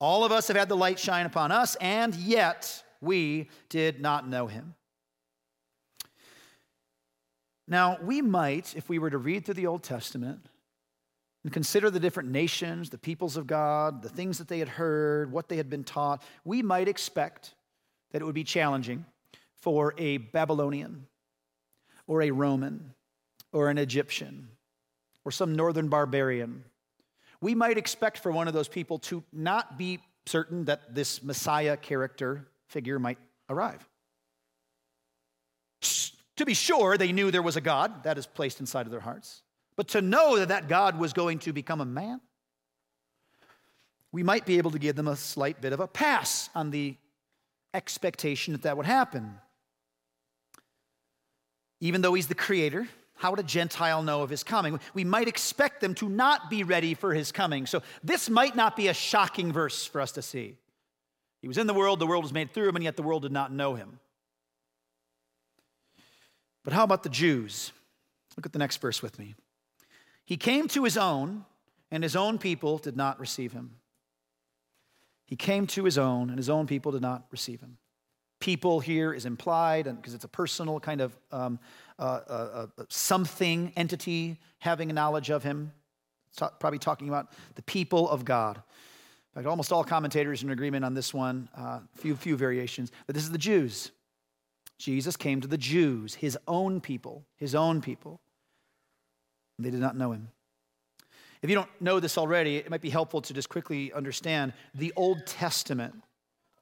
[0.00, 4.28] All of us have had the light shine upon us, and yet we did not
[4.28, 4.74] know him.
[7.68, 10.48] Now, we might, if we were to read through the Old Testament
[11.44, 15.32] and consider the different nations, the peoples of God, the things that they had heard,
[15.32, 17.54] what they had been taught, we might expect
[18.12, 19.04] that it would be challenging
[19.56, 21.06] for a Babylonian
[22.06, 22.94] or a Roman
[23.52, 24.48] or an Egyptian
[25.24, 26.64] or some northern barbarian.
[27.40, 31.76] We might expect for one of those people to not be certain that this Messiah
[31.76, 33.88] character figure might arrive.
[36.36, 39.00] To be sure, they knew there was a God that is placed inside of their
[39.00, 39.42] hearts,
[39.76, 42.20] but to know that that God was going to become a man,
[44.10, 46.96] we might be able to give them a slight bit of a pass on the
[47.72, 49.34] expectation that that would happen.
[51.80, 54.78] Even though he's the creator, how would a Gentile know of his coming?
[54.94, 57.66] We might expect them to not be ready for his coming.
[57.66, 60.56] So this might not be a shocking verse for us to see.
[61.40, 63.22] He was in the world, the world was made through him, and yet the world
[63.22, 63.98] did not know him.
[66.64, 67.72] But how about the Jews?
[68.36, 69.34] Look at the next verse with me.
[70.32, 71.44] He came to his own,
[71.90, 73.72] and his own people did not receive him.
[75.26, 77.76] He came to his own, and his own people did not receive him.
[78.40, 81.58] People here is implied, because it's a personal kind of um,
[81.98, 85.70] uh, uh, uh, something entity having a knowledge of him.
[86.58, 88.56] Probably talking about the people of God.
[88.56, 91.50] In fact, almost all commentators are in agreement on this one.
[91.54, 93.90] Uh, few few variations, but this is the Jews.
[94.78, 98.22] Jesus came to the Jews, his own people, his own people.
[99.58, 100.28] They did not know him.
[101.42, 104.92] If you don't know this already, it might be helpful to just quickly understand the
[104.96, 105.94] Old Testament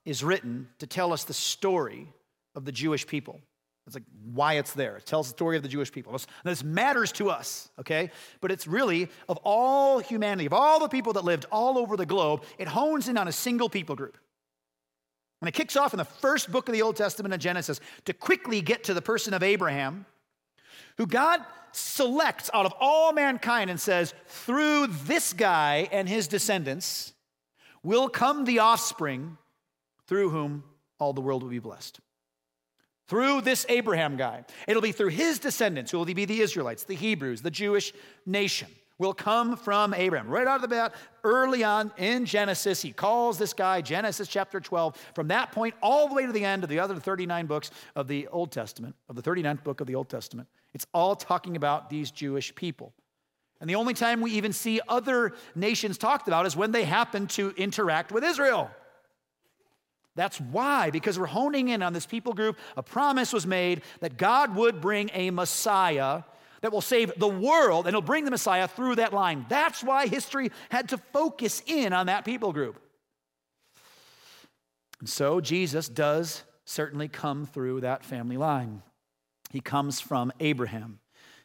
[0.05, 2.07] is written to tell us the story
[2.55, 3.39] of the Jewish people.
[3.85, 4.97] It's like why it's there.
[4.97, 6.17] It tells the story of the Jewish people.
[6.43, 8.11] This matters to us, okay?
[8.39, 12.05] But it's really of all humanity, of all the people that lived all over the
[12.05, 14.17] globe, it hones in on a single people group.
[15.41, 18.13] And it kicks off in the first book of the Old Testament of Genesis to
[18.13, 20.05] quickly get to the person of Abraham,
[20.97, 21.41] who God
[21.71, 27.13] selects out of all mankind and says, through this guy and his descendants
[27.83, 29.37] will come the offspring
[30.07, 30.63] through whom
[30.99, 31.99] all the world will be blessed.
[33.07, 34.45] Through this Abraham guy.
[34.67, 37.93] It'll be through his descendants who will be the Israelites, the Hebrews, the Jewish
[38.25, 38.67] nation
[39.01, 40.29] will come from Abraham.
[40.29, 44.59] Right out of the bat, early on in Genesis, he calls this guy, Genesis chapter
[44.59, 44.95] 12.
[45.15, 48.07] From that point all the way to the end of the other 39 books of
[48.07, 51.89] the Old Testament, of the 39th book of the Old Testament, it's all talking about
[51.89, 52.93] these Jewish people.
[53.59, 57.27] And the only time we even see other nations talked about is when they happen
[57.27, 58.71] to interact with Israel.
[60.15, 64.17] That's why, because we're honing in on this people group, a promise was made that
[64.17, 66.23] God would bring a Messiah
[66.61, 69.45] that will save the world, and he'll bring the Messiah through that line.
[69.49, 72.79] That's why history had to focus in on that people group.
[74.99, 78.83] And so Jesus does certainly come through that family line.
[79.51, 80.99] He comes from Abraham.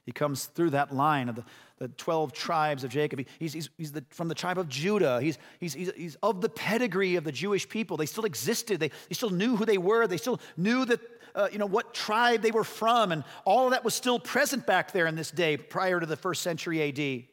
[0.07, 1.45] He comes through that line of the,
[1.79, 3.25] the 12 tribes of Jacob.
[3.41, 5.21] He's, he's, he's the, from the tribe of Judah.
[5.21, 7.97] He's, he's, he's, he's of the pedigree of the Jewish people.
[7.97, 8.79] They still existed.
[8.79, 10.07] They, they still knew who they were.
[10.07, 11.01] They still knew that,
[11.35, 13.11] uh, you know, what tribe they were from.
[13.11, 16.17] And all of that was still present back there in this day prior to the
[16.17, 17.25] first century AD.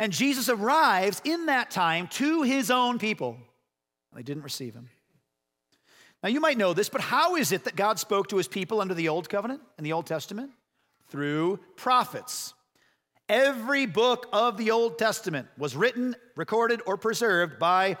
[0.00, 3.38] And Jesus arrives in that time to his own people.
[4.12, 4.88] They didn't receive him.
[6.22, 8.80] Now, you might know this, but how is it that God spoke to his people
[8.80, 10.50] under the Old Covenant and the Old Testament?
[11.08, 12.54] Through prophets.
[13.28, 17.96] Every book of the Old Testament was written, recorded, or preserved by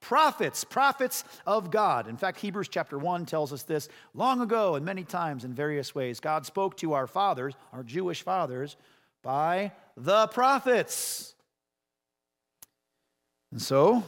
[0.00, 2.08] prophets, prophets of God.
[2.08, 5.94] In fact, Hebrews chapter 1 tells us this long ago and many times in various
[5.94, 6.20] ways.
[6.20, 8.76] God spoke to our fathers, our Jewish fathers,
[9.22, 11.34] by the prophets.
[13.52, 14.02] And so,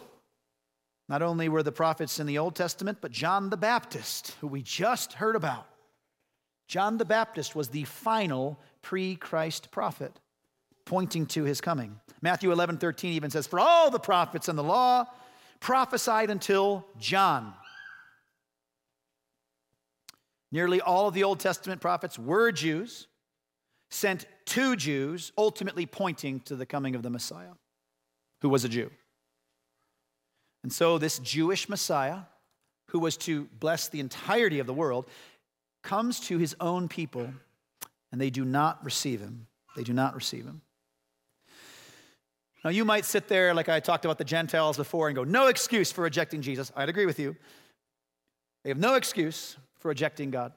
[1.13, 4.63] not only were the prophets in the Old Testament, but John the Baptist, who we
[4.63, 5.67] just heard about.
[6.67, 10.19] John the Baptist was the final pre Christ prophet,
[10.87, 12.01] pointing to his coming.
[12.23, 15.05] Matthew 11, 13 even says, For all the prophets and the law
[15.61, 17.53] prophesied until John.
[20.51, 23.07] Nearly all of the Old Testament prophets were Jews,
[23.91, 27.53] sent to Jews, ultimately pointing to the coming of the Messiah,
[28.41, 28.91] who was a Jew.
[30.63, 32.21] And so, this Jewish Messiah,
[32.89, 35.09] who was to bless the entirety of the world,
[35.83, 37.29] comes to his own people,
[38.13, 39.47] and they do not receive him.
[39.75, 40.63] They do not receive him.
[42.65, 45.49] Now, you might sit there, like I talked about the Gentiles before, and go, no
[45.49, 46.71] excuse for rejecting Jesus.
[46.77, 47.37] I'd agree with you.
[48.63, 50.53] They have no excuse for rejecting God.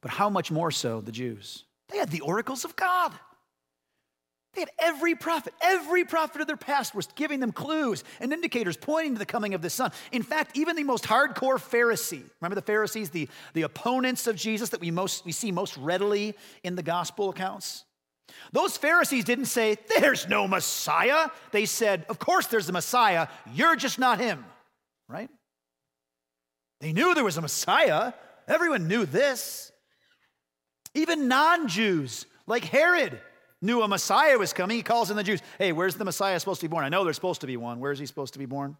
[0.00, 1.64] But how much more so the Jews?
[1.88, 3.12] They had the oracles of God.
[4.58, 8.76] They had every prophet, every prophet of their past was giving them clues and indicators
[8.76, 9.92] pointing to the coming of the Son.
[10.10, 14.70] In fact, even the most hardcore Pharisee, remember the Pharisees, the, the opponents of Jesus
[14.70, 17.84] that we, most, we see most readily in the gospel accounts?
[18.50, 21.28] Those Pharisees didn't say, There's no Messiah.
[21.52, 24.44] They said, Of course there's a Messiah, you're just not him,
[25.08, 25.30] right?
[26.80, 28.12] They knew there was a Messiah.
[28.48, 29.70] Everyone knew this.
[30.94, 33.20] Even non Jews like Herod
[33.60, 34.76] knew a Messiah was coming.
[34.76, 36.84] He calls in the Jews, Hey, where's the Messiah supposed to be born?
[36.84, 37.80] I know there's supposed to be one.
[37.80, 38.76] Where is he supposed to be born?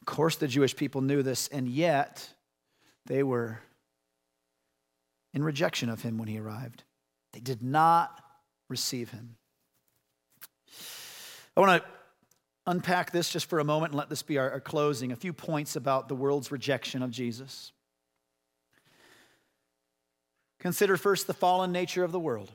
[0.00, 2.28] Of course, the Jewish people knew this, and yet
[3.06, 3.60] they were
[5.34, 6.84] in rejection of him when he arrived.
[7.32, 8.22] They did not
[8.68, 9.36] receive him.
[11.56, 11.88] I want to
[12.66, 15.12] unpack this just for a moment and let this be our, our closing.
[15.12, 17.72] A few points about the world's rejection of Jesus.
[20.58, 22.52] Consider first the fallen nature of the world.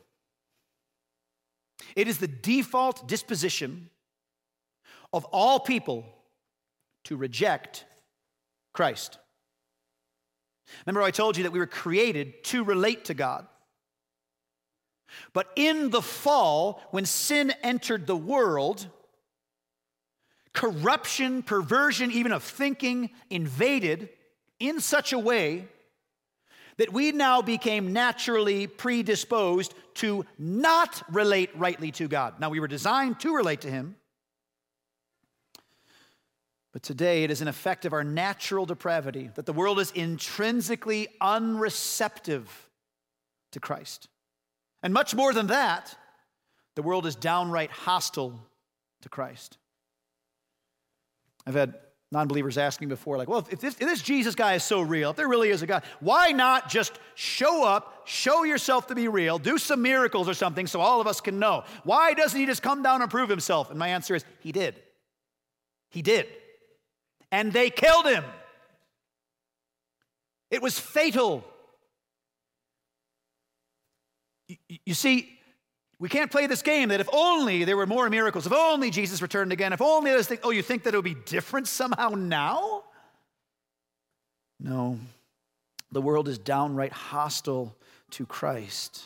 [1.95, 3.89] It is the default disposition
[5.13, 6.05] of all people
[7.05, 7.85] to reject
[8.73, 9.17] Christ.
[10.85, 13.47] Remember, I told you that we were created to relate to God.
[15.33, 18.87] But in the fall, when sin entered the world,
[20.53, 24.09] corruption, perversion, even of thinking, invaded
[24.59, 25.67] in such a way
[26.77, 32.39] that we now became naturally predisposed to not relate rightly to God.
[32.39, 33.95] Now, we were designed to relate to Him,
[36.71, 41.07] but today it is an effect of our natural depravity that the world is intrinsically
[41.19, 42.69] unreceptive
[43.51, 44.07] to Christ.
[44.81, 45.95] And much more than that,
[46.75, 48.39] the world is downright hostile
[49.01, 49.57] to Christ.
[51.45, 51.75] I've had
[52.11, 55.11] non believers asking before, like, well, if this, if this, Jesus guy is so real,
[55.11, 59.07] if there really is a God, why not just show up, show yourself to be
[59.07, 61.63] real, do some miracles or something so all of us can know?
[61.83, 63.69] Why doesn't he just come down and prove himself?
[63.69, 64.75] And my answer is, he did.
[65.89, 66.27] He did.
[67.31, 68.25] And they killed him.
[70.49, 71.45] It was fatal.
[74.85, 75.39] You see,
[76.01, 79.21] we can't play this game that if only there were more miracles, if only Jesus
[79.21, 82.09] returned again, if only this thing, oh, you think that it would be different somehow
[82.09, 82.85] now?
[84.59, 84.97] No.
[85.91, 87.75] The world is downright hostile
[88.11, 89.03] to Christ.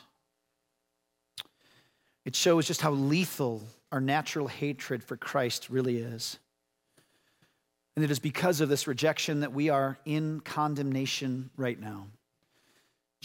[2.23, 6.39] It shows just how lethal our natural hatred for Christ really is.
[7.97, 12.07] And it is because of this rejection that we are in condemnation right now.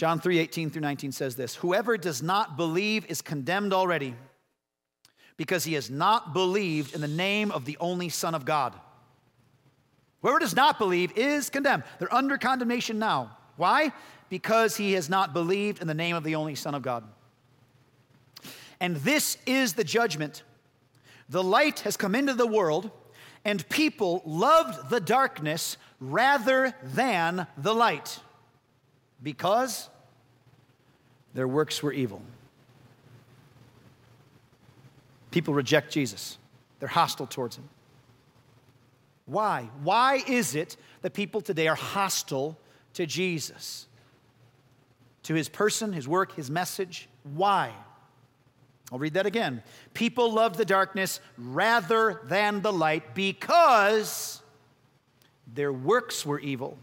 [0.01, 4.15] John 3 18 through 19 says this Whoever does not believe is condemned already
[5.37, 8.73] because he has not believed in the name of the only Son of God.
[10.23, 11.83] Whoever does not believe is condemned.
[11.99, 13.37] They're under condemnation now.
[13.59, 13.93] Why?
[14.31, 17.05] Because he has not believed in the name of the only Son of God.
[18.81, 20.45] And this is the judgment.
[21.29, 22.91] The light has come into the world,
[23.45, 28.19] and people loved the darkness rather than the light
[29.23, 29.89] because
[31.35, 32.23] their works were evil.
[35.31, 36.39] People reject Jesus,
[36.79, 37.69] they're hostile towards him.
[39.27, 39.71] Why?
[39.85, 42.59] Why is it that people today are hostile
[42.95, 43.87] to Jesus?
[45.25, 47.09] To his person, his work, his message?
[47.23, 47.73] Why?
[48.91, 49.63] I'll read that again.
[49.95, 54.43] People love the darkness rather than the light because
[55.55, 56.77] their works were evil.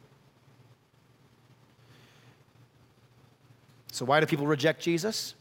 [3.91, 5.33] So, why do people reject Jesus?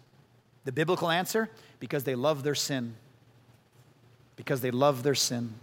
[0.65, 2.95] The biblical answer because they love their sin.
[4.37, 5.55] Because they love their sin.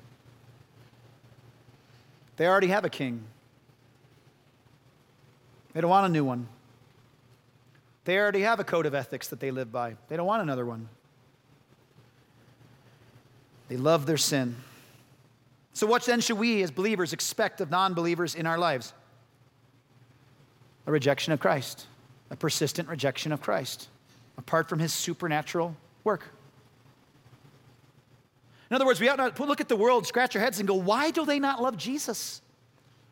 [2.38, 3.24] They already have a king,
[5.74, 6.48] they don't want a new one.
[8.06, 10.66] They already have a code of ethics that they live by, they don't want another
[10.66, 10.90] one.
[13.70, 14.56] They love their sin.
[15.74, 18.94] So, what then should we as believers expect of non believers in our lives?
[20.86, 21.88] A rejection of Christ,
[22.30, 23.90] a persistent rejection of Christ,
[24.38, 26.26] apart from his supernatural work.
[28.70, 30.74] In other words, we ought not look at the world, scratch our heads, and go,
[30.74, 32.42] why do they not love Jesus?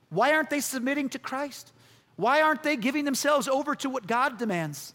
[0.10, 1.72] Why aren't they submitting to Christ?
[2.16, 4.94] Why aren't they giving themselves over to what God demands?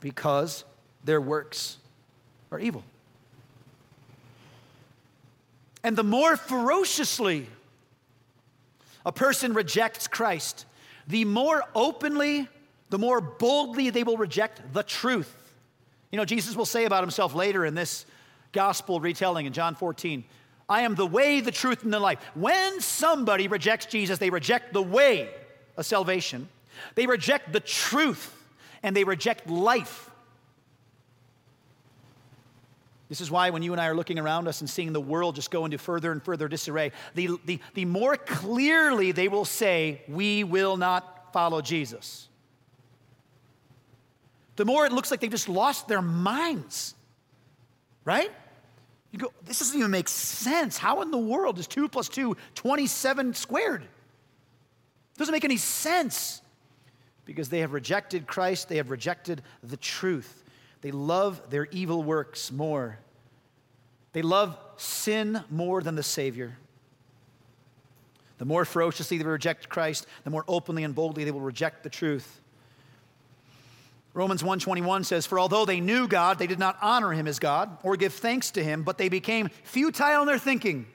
[0.00, 0.64] Because
[1.04, 1.78] their works
[2.50, 2.84] are evil.
[5.84, 7.48] And the more ferociously
[9.04, 10.64] a person rejects Christ,
[11.08, 12.48] the more openly,
[12.92, 15.34] the more boldly they will reject the truth.
[16.10, 18.04] You know, Jesus will say about himself later in this
[18.52, 20.24] gospel retelling in John 14
[20.68, 22.18] I am the way, the truth, and the life.
[22.34, 25.30] When somebody rejects Jesus, they reject the way
[25.78, 26.48] of salvation,
[26.94, 28.36] they reject the truth,
[28.82, 30.10] and they reject life.
[33.08, 35.34] This is why when you and I are looking around us and seeing the world
[35.34, 40.02] just go into further and further disarray, the, the, the more clearly they will say,
[40.08, 42.28] We will not follow Jesus.
[44.56, 46.94] The more it looks like they've just lost their minds,
[48.04, 48.30] right?
[49.10, 50.78] You go, this doesn't even make sense.
[50.78, 53.82] How in the world is 2 plus 2 27 squared?
[53.82, 56.40] It doesn't make any sense
[57.24, 60.42] because they have rejected Christ, they have rejected the truth.
[60.80, 62.98] They love their evil works more.
[64.12, 66.56] They love sin more than the Savior.
[68.38, 71.90] The more ferociously they reject Christ, the more openly and boldly they will reject the
[71.90, 72.41] truth.
[74.14, 77.78] Romans 1:21 says, "For although they knew God, they did not honor him as God
[77.82, 80.86] or give thanks to him, but they became futile in their thinking.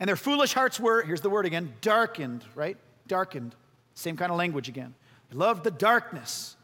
[0.00, 2.76] And their foolish hearts were, here's the word again, darkened, right?
[3.06, 3.54] Darkened.
[3.94, 4.94] Same kind of language again.
[5.30, 6.56] They loved the darkness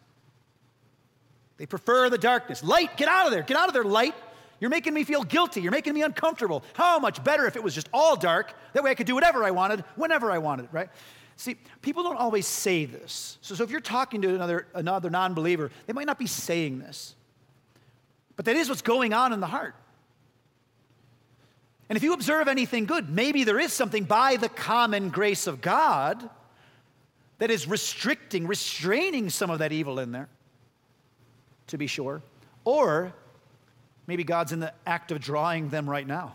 [1.59, 2.63] they prefer the darkness.
[2.63, 3.43] Light, get out of there.
[3.43, 4.15] Get out of there, light.
[4.61, 5.61] You're making me feel guilty.
[5.61, 6.63] You're making me uncomfortable.
[6.75, 8.55] How much better if it was just all dark?
[8.73, 10.89] That way I could do whatever I wanted, whenever I wanted, right?
[11.37, 13.39] See, people don't always say this.
[13.43, 16.79] So, so if you're talking to another, another non believer, they might not be saying
[16.79, 17.15] this.
[18.37, 19.75] But that is what's going on in the heart.
[21.89, 25.61] And if you observe anything good, maybe there is something by the common grace of
[25.61, 26.29] God
[27.39, 30.29] that is restricting, restraining some of that evil in there
[31.69, 32.23] to be sure.
[32.65, 33.13] Or
[34.07, 36.35] maybe God's in the act of drawing them right now.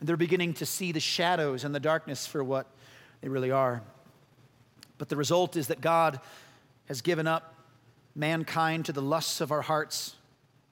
[0.00, 2.66] And they're beginning to see the shadows and the darkness for what
[3.20, 3.82] they really are.
[4.98, 6.20] But the result is that God
[6.86, 7.54] has given up
[8.14, 10.16] mankind to the lusts of our hearts,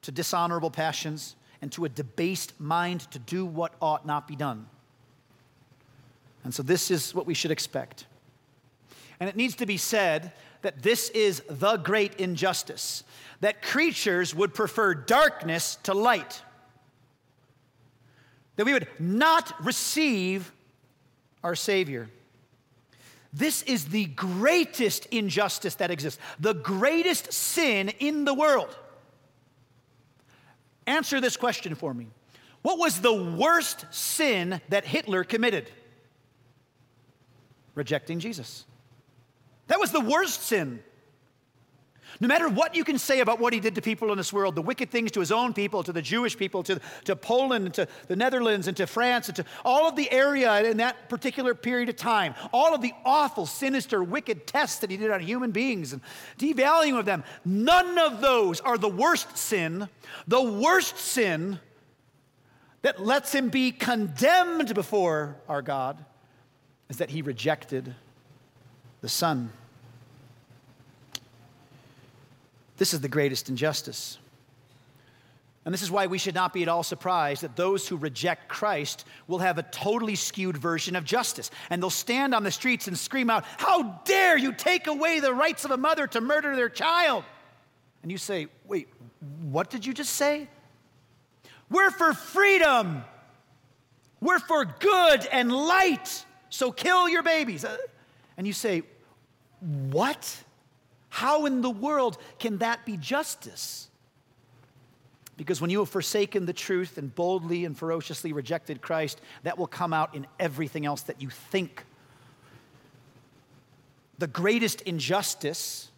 [0.02, 4.66] to dishonorable passions, and to a debased mind to do what ought not be done.
[6.42, 8.06] And so, this is what we should expect.
[9.18, 10.32] And it needs to be said
[10.62, 13.04] that this is the great injustice
[13.40, 16.42] that creatures would prefer darkness to light,
[18.56, 20.52] that we would not receive
[21.42, 22.08] our Savior.
[23.36, 28.74] This is the greatest injustice that exists, the greatest sin in the world.
[30.86, 32.06] Answer this question for me.
[32.62, 35.68] What was the worst sin that Hitler committed?
[37.74, 38.64] Rejecting Jesus.
[39.66, 40.80] That was the worst sin.
[42.20, 44.54] No matter what you can say about what he did to people in this world,
[44.54, 47.88] the wicked things to his own people, to the Jewish people, to, to Poland, to
[48.06, 51.88] the Netherlands, and to France, and to all of the area in that particular period
[51.88, 55.92] of time, all of the awful, sinister, wicked tests that he did on human beings
[55.92, 56.02] and
[56.38, 59.88] devaluing of them, none of those are the worst sin.
[60.28, 61.58] The worst sin
[62.82, 66.04] that lets him be condemned before our God
[66.88, 67.94] is that he rejected
[69.00, 69.50] the Son.
[72.76, 74.18] This is the greatest injustice.
[75.64, 78.48] And this is why we should not be at all surprised that those who reject
[78.48, 81.50] Christ will have a totally skewed version of justice.
[81.70, 85.32] And they'll stand on the streets and scream out, How dare you take away the
[85.32, 87.24] rights of a mother to murder their child?
[88.02, 88.88] And you say, Wait,
[89.40, 90.48] what did you just say?
[91.70, 93.02] We're for freedom.
[94.20, 96.26] We're for good and light.
[96.50, 97.64] So kill your babies.
[97.64, 97.78] Uh,
[98.36, 98.82] and you say,
[99.60, 100.43] What?
[101.14, 103.88] How in the world can that be justice?
[105.36, 109.68] Because when you have forsaken the truth and boldly and ferociously rejected Christ, that will
[109.68, 111.84] come out in everything else that you think.
[114.18, 115.88] The greatest injustice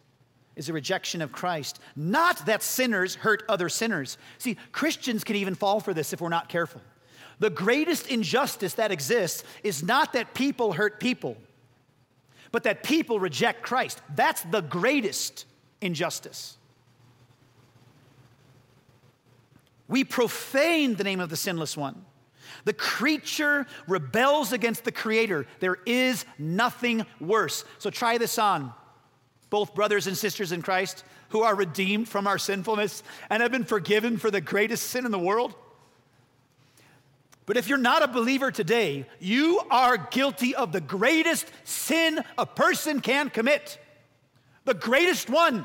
[0.55, 1.81] is a rejection of Christ.
[1.97, 4.19] Not that sinners hurt other sinners.
[4.37, 6.83] See, Christians can even fall for this if we're not careful.
[7.39, 11.39] The greatest injustice that exists is not that people hurt people,
[12.53, 14.01] but that people reject Christ.
[14.15, 15.45] That's the greatest
[15.81, 16.57] injustice.
[19.89, 22.05] We profane the name of the sinless one.
[22.65, 25.47] The creature rebels against the creator.
[25.61, 27.65] There is nothing worse.
[27.79, 28.73] So try this on.
[29.51, 33.65] Both brothers and sisters in Christ who are redeemed from our sinfulness and have been
[33.65, 35.55] forgiven for the greatest sin in the world.
[37.47, 42.45] But if you're not a believer today, you are guilty of the greatest sin a
[42.45, 43.79] person can commit,
[44.65, 45.65] the greatest one.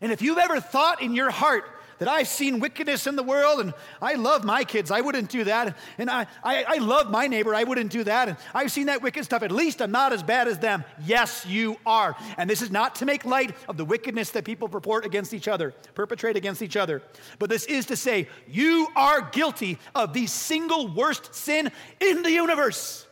[0.00, 1.64] And if you've ever thought in your heart,
[2.00, 4.90] that I've seen wickedness in the world and I love my kids.
[4.90, 5.76] I wouldn't do that.
[5.98, 7.54] And I, I, I love my neighbor.
[7.54, 8.28] I wouldn't do that.
[8.28, 9.42] And I've seen that wicked stuff.
[9.42, 10.82] At least I'm not as bad as them.
[11.04, 12.16] Yes, you are.
[12.38, 15.46] And this is not to make light of the wickedness that people purport against each
[15.46, 17.02] other, perpetrate against each other.
[17.38, 21.70] But this is to say, you are guilty of the single worst sin
[22.00, 23.06] in the universe.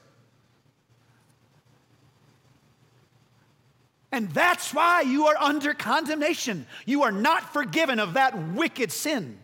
[4.19, 6.67] And that's why you are under condemnation.
[6.85, 9.39] You are not forgiven of that wicked sin.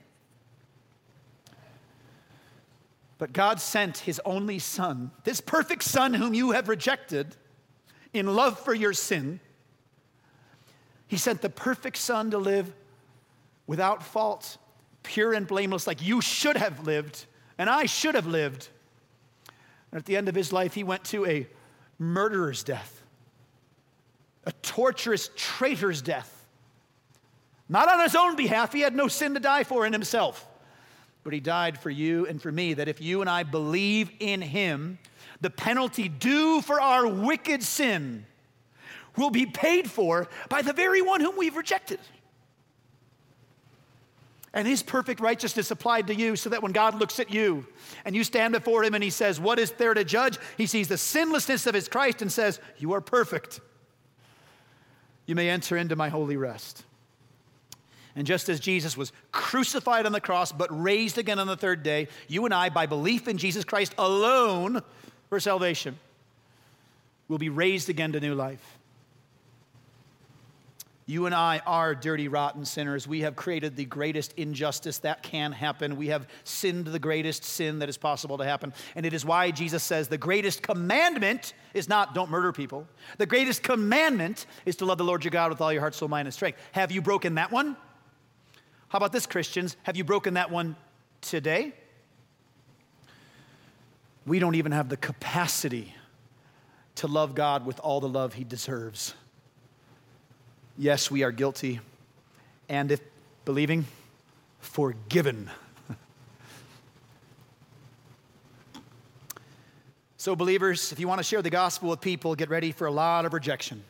[3.18, 7.36] But God sent his only son, this perfect son whom you have rejected,
[8.12, 9.38] in love for your sin.
[11.06, 12.74] He sent the perfect son to live
[13.68, 14.56] without fault,
[15.04, 17.26] pure and blameless, like you should have lived,
[17.58, 18.70] and I should have lived.
[19.92, 21.46] And at the end of his life, he went to a
[21.96, 23.03] murderer's death
[24.46, 26.30] a torturous traitor's death.
[27.68, 30.46] Not on his own behalf, he had no sin to die for in himself,
[31.22, 34.42] but he died for you and for me, that if you and I believe in
[34.42, 34.98] him,
[35.40, 38.26] the penalty due for our wicked sin
[39.16, 42.00] will be paid for by the very one whom we've rejected.
[44.52, 47.66] And his perfect righteousness applied to you so that when God looks at you
[48.04, 50.38] and you stand before him and he says, What is there to judge?
[50.56, 53.60] He sees the sinlessness of his Christ and says, You are perfect
[55.26, 56.84] you may enter into my holy rest.
[58.16, 61.82] And just as Jesus was crucified on the cross but raised again on the third
[61.82, 64.82] day, you and I, by belief in Jesus Christ alone
[65.28, 65.98] for salvation,
[67.28, 68.78] will be raised again to new life.
[71.06, 73.06] You and I are dirty, rotten sinners.
[73.06, 75.96] We have created the greatest injustice that can happen.
[75.96, 78.72] We have sinned the greatest sin that is possible to happen.
[78.94, 82.88] And it is why Jesus says the greatest commandment is not don't murder people.
[83.18, 86.08] The greatest commandment is to love the Lord your God with all your heart, soul,
[86.08, 86.58] mind, and strength.
[86.72, 87.76] Have you broken that one?
[88.88, 89.76] How about this, Christians?
[89.82, 90.74] Have you broken that one
[91.20, 91.74] today?
[94.26, 95.94] We don't even have the capacity
[96.94, 99.12] to love God with all the love he deserves.
[100.76, 101.80] Yes, we are guilty.
[102.68, 103.00] And if
[103.44, 103.86] believing,
[104.60, 105.48] forgiven.
[110.16, 112.90] so, believers, if you want to share the gospel with people, get ready for a
[112.90, 113.84] lot of rejection.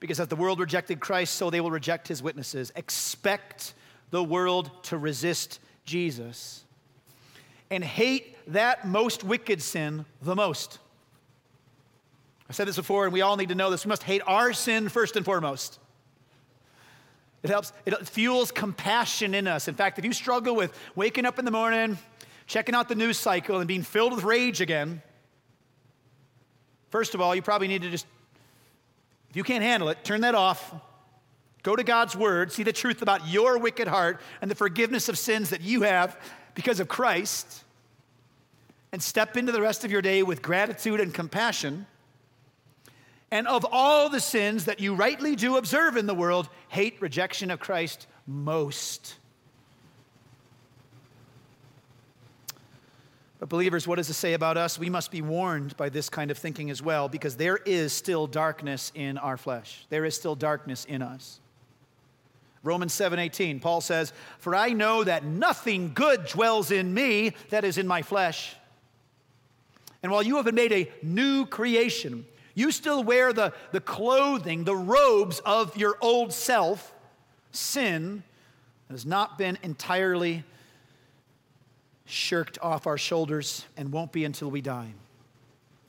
[0.00, 2.72] Because as the world rejected Christ, so they will reject his witnesses.
[2.74, 3.74] Expect
[4.10, 6.64] the world to resist Jesus
[7.70, 10.78] and hate that most wicked sin the most.
[12.48, 13.84] I said this before, and we all need to know this.
[13.84, 15.78] We must hate our sin first and foremost.
[17.44, 19.68] It helps, it fuels compassion in us.
[19.68, 21.98] In fact, if you struggle with waking up in the morning,
[22.46, 25.02] checking out the news cycle, and being filled with rage again,
[26.88, 28.06] first of all, you probably need to just,
[29.28, 30.74] if you can't handle it, turn that off.
[31.62, 35.18] Go to God's word, see the truth about your wicked heart and the forgiveness of
[35.18, 36.18] sins that you have
[36.54, 37.62] because of Christ,
[38.90, 41.86] and step into the rest of your day with gratitude and compassion.
[43.34, 47.50] And of all the sins that you rightly do observe in the world, hate rejection
[47.50, 49.16] of Christ most.
[53.40, 54.78] But, believers, what does it say about us?
[54.78, 58.28] We must be warned by this kind of thinking as well, because there is still
[58.28, 59.84] darkness in our flesh.
[59.88, 61.40] There is still darkness in us.
[62.62, 67.78] Romans 7:18, Paul says, "For I know that nothing good dwells in me, that is
[67.78, 68.54] in my flesh.
[70.04, 74.64] And while you have been made a new creation, you still wear the, the clothing,
[74.64, 76.92] the robes of your old self,
[77.50, 78.22] sin,
[78.90, 80.44] has not been entirely
[82.06, 84.92] shirked off our shoulders and won't be until we die.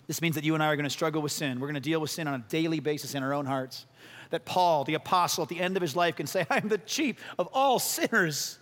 [0.07, 1.59] This means that you and I are going to struggle with sin.
[1.59, 3.85] We're going to deal with sin on a daily basis in our own hearts.
[4.29, 7.17] That Paul, the apostle, at the end of his life can say, I'm the chief
[7.37, 8.59] of all sinners.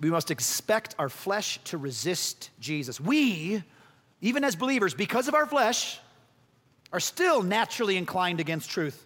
[0.00, 3.00] We must expect our flesh to resist Jesus.
[3.00, 3.62] We,
[4.22, 6.00] even as believers, because of our flesh,
[6.92, 9.04] are still naturally inclined against truth.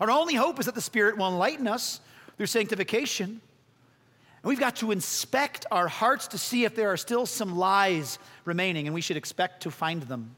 [0.00, 2.00] Our only hope is that the Spirit will enlighten us
[2.36, 3.40] through sanctification
[4.46, 8.20] and we've got to inspect our hearts to see if there are still some lies
[8.44, 10.36] remaining, and we should expect to find them.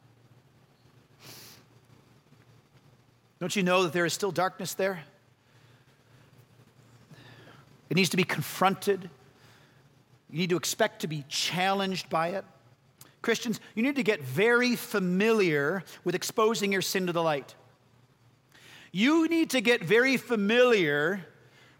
[3.38, 5.04] Don't you know that there is still darkness there?
[7.90, 9.10] It needs to be confronted.
[10.30, 12.46] You need to expect to be challenged by it.
[13.22, 17.54] Christians, you need to get very familiar with exposing your sin to the light.
[18.92, 21.26] You need to get very familiar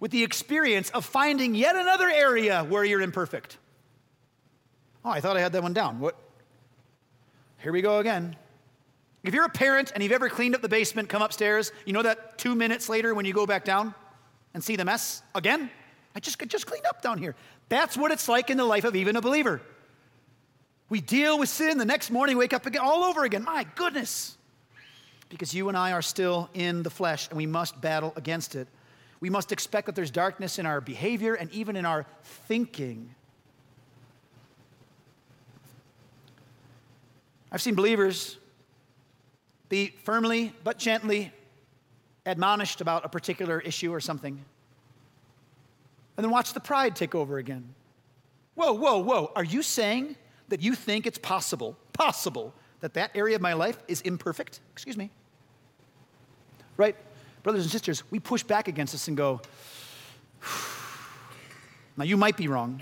[0.01, 3.59] with the experience of finding yet another area where you're imperfect.
[5.05, 6.01] Oh, I thought I had that one down.
[6.01, 6.17] What?
[7.59, 8.37] Here we go again.
[9.25, 12.03] If you're a parent and you've ever cleaned up the basement, come upstairs, you know
[12.03, 13.95] that two minutes later when you go back down
[14.55, 15.71] and see the mess again?
[16.15, 17.35] I just, just cleaned up down here.
[17.69, 19.61] That's what it's like in the life of even a believer.
[20.89, 23.45] We deal with sin, the next morning wake up again, all over again.
[23.45, 24.37] My goodness.
[25.29, 28.67] Because you and I are still in the flesh and we must battle against it.
[29.21, 33.15] We must expect that there's darkness in our behavior and even in our thinking.
[37.51, 38.37] I've seen believers
[39.69, 41.33] be firmly but gently
[42.25, 44.45] admonished about a particular issue or something,
[46.17, 47.75] and then watch the pride take over again.
[48.55, 49.33] Whoa, whoa, whoa.
[49.35, 50.17] Are you saying
[50.49, 54.61] that you think it's possible, possible, that that area of my life is imperfect?
[54.73, 55.11] Excuse me.
[56.77, 56.97] Right?
[57.43, 59.41] brothers and sisters, we push back against this and go,
[61.97, 62.81] now you might be wrong,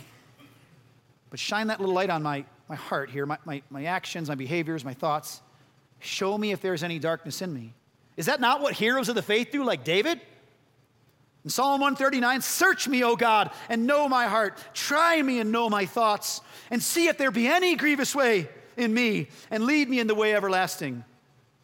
[1.31, 4.35] but shine that little light on my, my heart here, my, my, my actions, my
[4.35, 5.41] behaviors, my thoughts.
[6.01, 7.75] Show me if there's any darkness in me.
[8.17, 10.21] Is that not what heroes of the faith do, like David?
[11.47, 14.59] In Psalm 139, search me, O God, and know my heart.
[14.75, 16.41] Try me and know my thoughts,
[16.73, 20.15] and see if there be any grievous way in me, and lead me in the
[20.17, 21.05] way everlasting.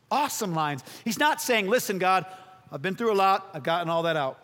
[0.09, 0.85] Awesome lines.
[1.05, 2.27] He's not saying, Listen, God,
[2.71, 4.39] I've been through a lot, I've gotten all that out.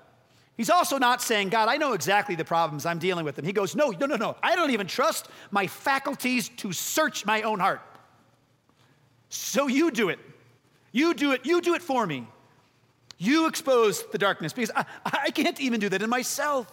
[0.56, 3.38] He's also not saying, God, I know exactly the problems I'm dealing with.
[3.38, 4.36] And he goes, No, no, no, no.
[4.42, 7.80] I don't even trust my faculties to search my own heart.
[9.28, 10.18] So you do it.
[10.90, 11.46] You do it.
[11.46, 12.26] You do it for me.
[13.18, 16.72] You expose the darkness because I, I can't even do that in myself.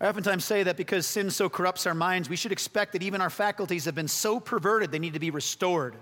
[0.00, 3.20] I oftentimes say that because sin so corrupts our minds, we should expect that even
[3.20, 5.94] our faculties have been so perverted they need to be restored.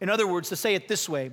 [0.00, 1.32] In other words, to say it this way,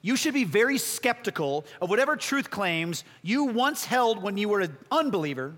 [0.00, 4.60] you should be very skeptical of whatever truth claims you once held when you were
[4.60, 5.54] an unbeliever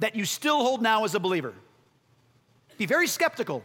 [0.00, 1.54] that you still hold now as a believer.
[2.76, 3.62] Be very skeptical.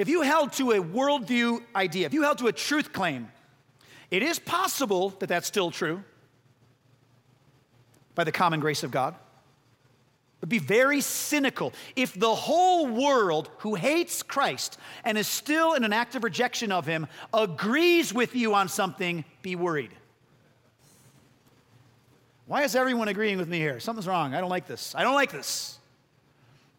[0.00, 3.28] If you held to a worldview idea, if you held to a truth claim,
[4.10, 6.02] it is possible that that's still true
[8.14, 9.14] by the common grace of God
[10.40, 11.74] but be very cynical.
[11.96, 16.86] If the whole world who hates Christ and is still in an active rejection of
[16.86, 19.90] him agrees with you on something, be worried.
[22.46, 23.78] Why is everyone agreeing with me here?
[23.80, 24.34] Something's wrong.
[24.34, 24.94] I don't like this.
[24.94, 25.78] I don't like this.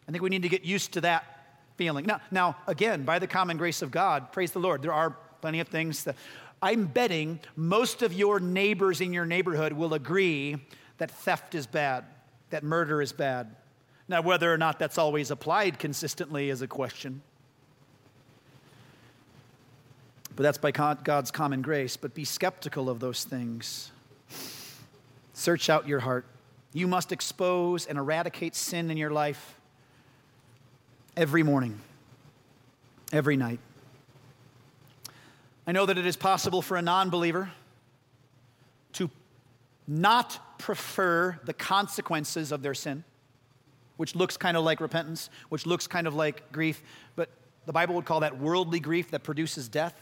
[0.08, 1.31] I think we need to get used to that
[1.76, 2.06] feeling.
[2.06, 5.60] Now, now again, by the common grace of God, praise the Lord, there are plenty
[5.60, 6.16] of things that
[6.60, 10.56] I'm betting most of your neighbors in your neighborhood will agree
[10.98, 12.04] that theft is bad
[12.52, 13.56] that murder is bad.
[14.08, 17.22] Now, whether or not that's always applied consistently is a question.
[20.36, 21.96] But that's by God's common grace.
[21.96, 23.90] But be skeptical of those things.
[25.32, 26.26] Search out your heart.
[26.72, 29.58] You must expose and eradicate sin in your life
[31.16, 31.80] every morning,
[33.12, 33.60] every night.
[35.66, 37.50] I know that it is possible for a non believer
[38.94, 39.10] to
[39.86, 43.04] not prefer the consequences of their sin,
[43.96, 46.82] which looks kind of like repentance, which looks kind of like grief,
[47.16, 47.28] but
[47.66, 49.94] the Bible would call that worldly grief that produces death.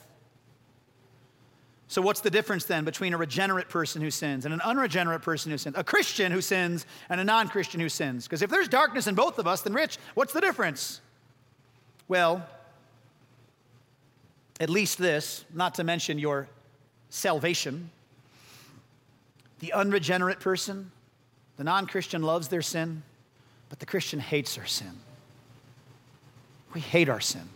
[1.90, 5.50] So, what's the difference then between a regenerate person who sins and an unregenerate person
[5.50, 5.74] who sins?
[5.76, 8.28] A Christian who sins and a non Christian who sins?
[8.28, 11.00] Because if there's darkness in both of us, then, Rich, what's the difference?
[12.06, 12.46] Well,
[14.60, 16.46] at least this, not to mention your
[17.08, 17.90] salvation.
[19.58, 20.92] The unregenerate person,
[21.56, 23.02] the non Christian loves their sin,
[23.68, 24.92] but the Christian hates our sin.
[26.72, 27.48] We hate our sin.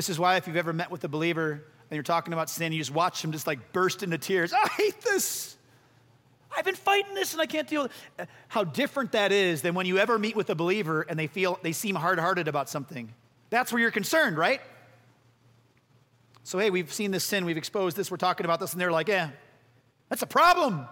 [0.00, 2.72] This is why, if you've ever met with a believer and you're talking about sin,
[2.72, 4.50] you just watch them just like burst into tears.
[4.54, 5.58] I hate this.
[6.56, 8.22] I've been fighting this and I can't deal with it.
[8.22, 11.26] Uh, how different that is than when you ever meet with a believer and they
[11.26, 13.12] feel they seem hard-hearted about something.
[13.50, 14.62] That's where you're concerned, right?
[16.44, 18.90] So, hey, we've seen this sin, we've exposed this, we're talking about this, and they're
[18.90, 19.28] like, yeah,
[20.08, 20.88] that's a problem.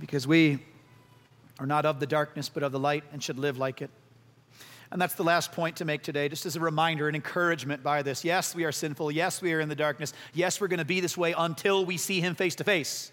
[0.00, 0.58] Because we
[1.60, 3.90] are not of the darkness, but of the light and should live like it.
[4.92, 8.02] And that's the last point to make today, just as a reminder and encouragement by
[8.02, 8.26] this.
[8.26, 9.10] Yes, we are sinful.
[9.10, 10.12] Yes, we are in the darkness.
[10.34, 13.10] Yes, we're going to be this way until we see Him face to face,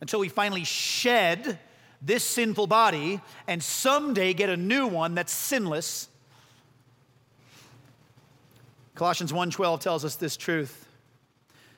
[0.00, 1.60] until we finally shed
[2.02, 6.08] this sinful body and someday get a new one that's sinless.
[8.96, 10.88] Colossians 1:12 tells us this truth.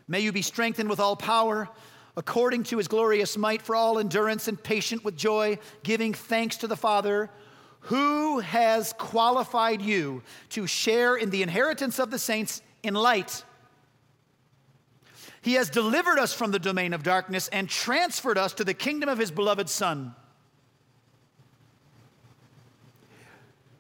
[0.09, 1.68] May you be strengthened with all power
[2.16, 6.66] according to his glorious might for all endurance and patient with joy, giving thanks to
[6.66, 7.28] the Father
[7.85, 13.45] who has qualified you to share in the inheritance of the saints in light?
[15.43, 19.11] He has delivered us from the domain of darkness and transferred us to the kingdom
[19.11, 20.14] of his beloved Son,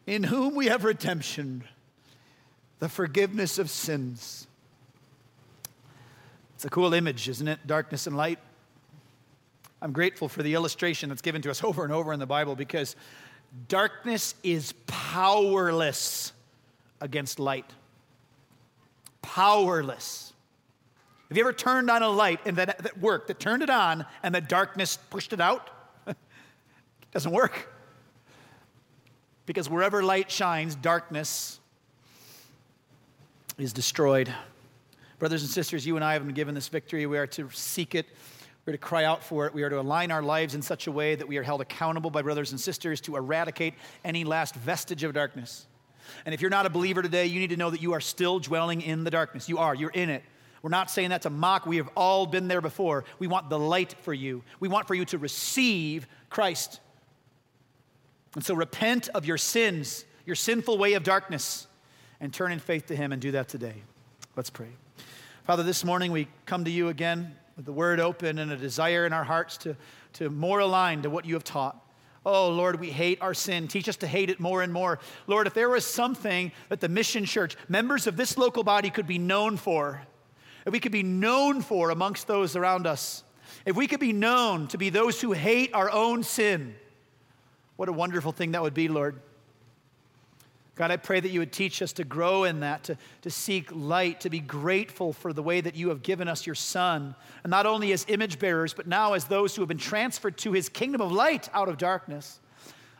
[0.06, 1.64] in whom we have redemption,
[2.80, 4.46] the forgiveness of sins.
[6.56, 7.66] It's a cool image, isn't it?
[7.66, 8.38] Darkness and light.
[9.80, 12.56] I'm grateful for the illustration that's given to us over and over in the Bible
[12.56, 12.96] because
[13.68, 16.32] Darkness is powerless
[17.00, 17.70] against light.
[19.22, 20.32] Powerless.
[21.28, 24.04] Have you ever turned on a light and that, that worked, that turned it on
[24.22, 25.70] and the darkness pushed it out?
[26.06, 26.16] it
[27.12, 27.68] doesn't work.
[29.46, 31.60] Because wherever light shines, darkness
[33.58, 34.32] is destroyed.
[35.18, 37.06] Brothers and sisters, you and I have been given this victory.
[37.06, 38.06] We are to seek it
[38.66, 39.52] we are to cry out for it.
[39.52, 42.10] We are to align our lives in such a way that we are held accountable
[42.10, 45.66] by brothers and sisters to eradicate any last vestige of darkness.
[46.24, 48.38] And if you're not a believer today, you need to know that you are still
[48.38, 49.48] dwelling in the darkness.
[49.48, 50.22] You are, you're in it.
[50.62, 51.66] We're not saying that to mock.
[51.66, 53.04] We have all been there before.
[53.18, 54.42] We want the light for you.
[54.60, 56.80] We want for you to receive Christ.
[58.34, 61.66] And so repent of your sins, your sinful way of darkness,
[62.18, 63.82] and turn in faith to Him and do that today.
[64.36, 64.70] Let's pray.
[65.44, 69.06] Father, this morning we come to you again with the word open and a desire
[69.06, 69.76] in our hearts to,
[70.14, 71.80] to more align to what you have taught.
[72.26, 73.68] Oh, Lord, we hate our sin.
[73.68, 74.98] Teach us to hate it more and more.
[75.26, 79.06] Lord, if there was something that the mission church, members of this local body, could
[79.06, 80.00] be known for,
[80.64, 83.24] if we could be known for amongst those around us,
[83.66, 86.74] if we could be known to be those who hate our own sin,
[87.76, 89.20] what a wonderful thing that would be, Lord.
[90.76, 93.70] God, I pray that you would teach us to grow in that, to, to seek
[93.72, 97.14] light, to be grateful for the way that you have given us your Son,
[97.44, 100.52] and not only as image bearers, but now as those who have been transferred to
[100.52, 102.40] his kingdom of light out of darkness.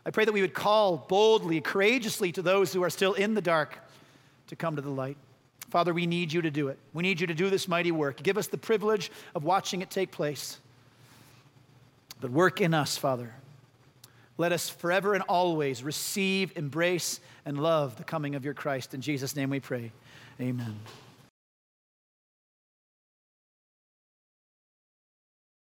[0.07, 3.43] I pray that we would call boldly, courageously to those who are still in the
[3.43, 3.79] dark
[4.49, 5.17] to come to the light.
[5.71, 6.79] Father, we need you to do it.
[6.93, 8.23] We need you to do this mighty work.
[8.23, 10.61] Give us the privilege of watching it take place.
[12.21, 13.35] But work in us, Father.
[14.37, 18.95] Let us forever and always receive, embrace, and love the coming of your Christ.
[18.95, 19.93] In Jesus' name we pray.
[20.41, 20.77] Amen.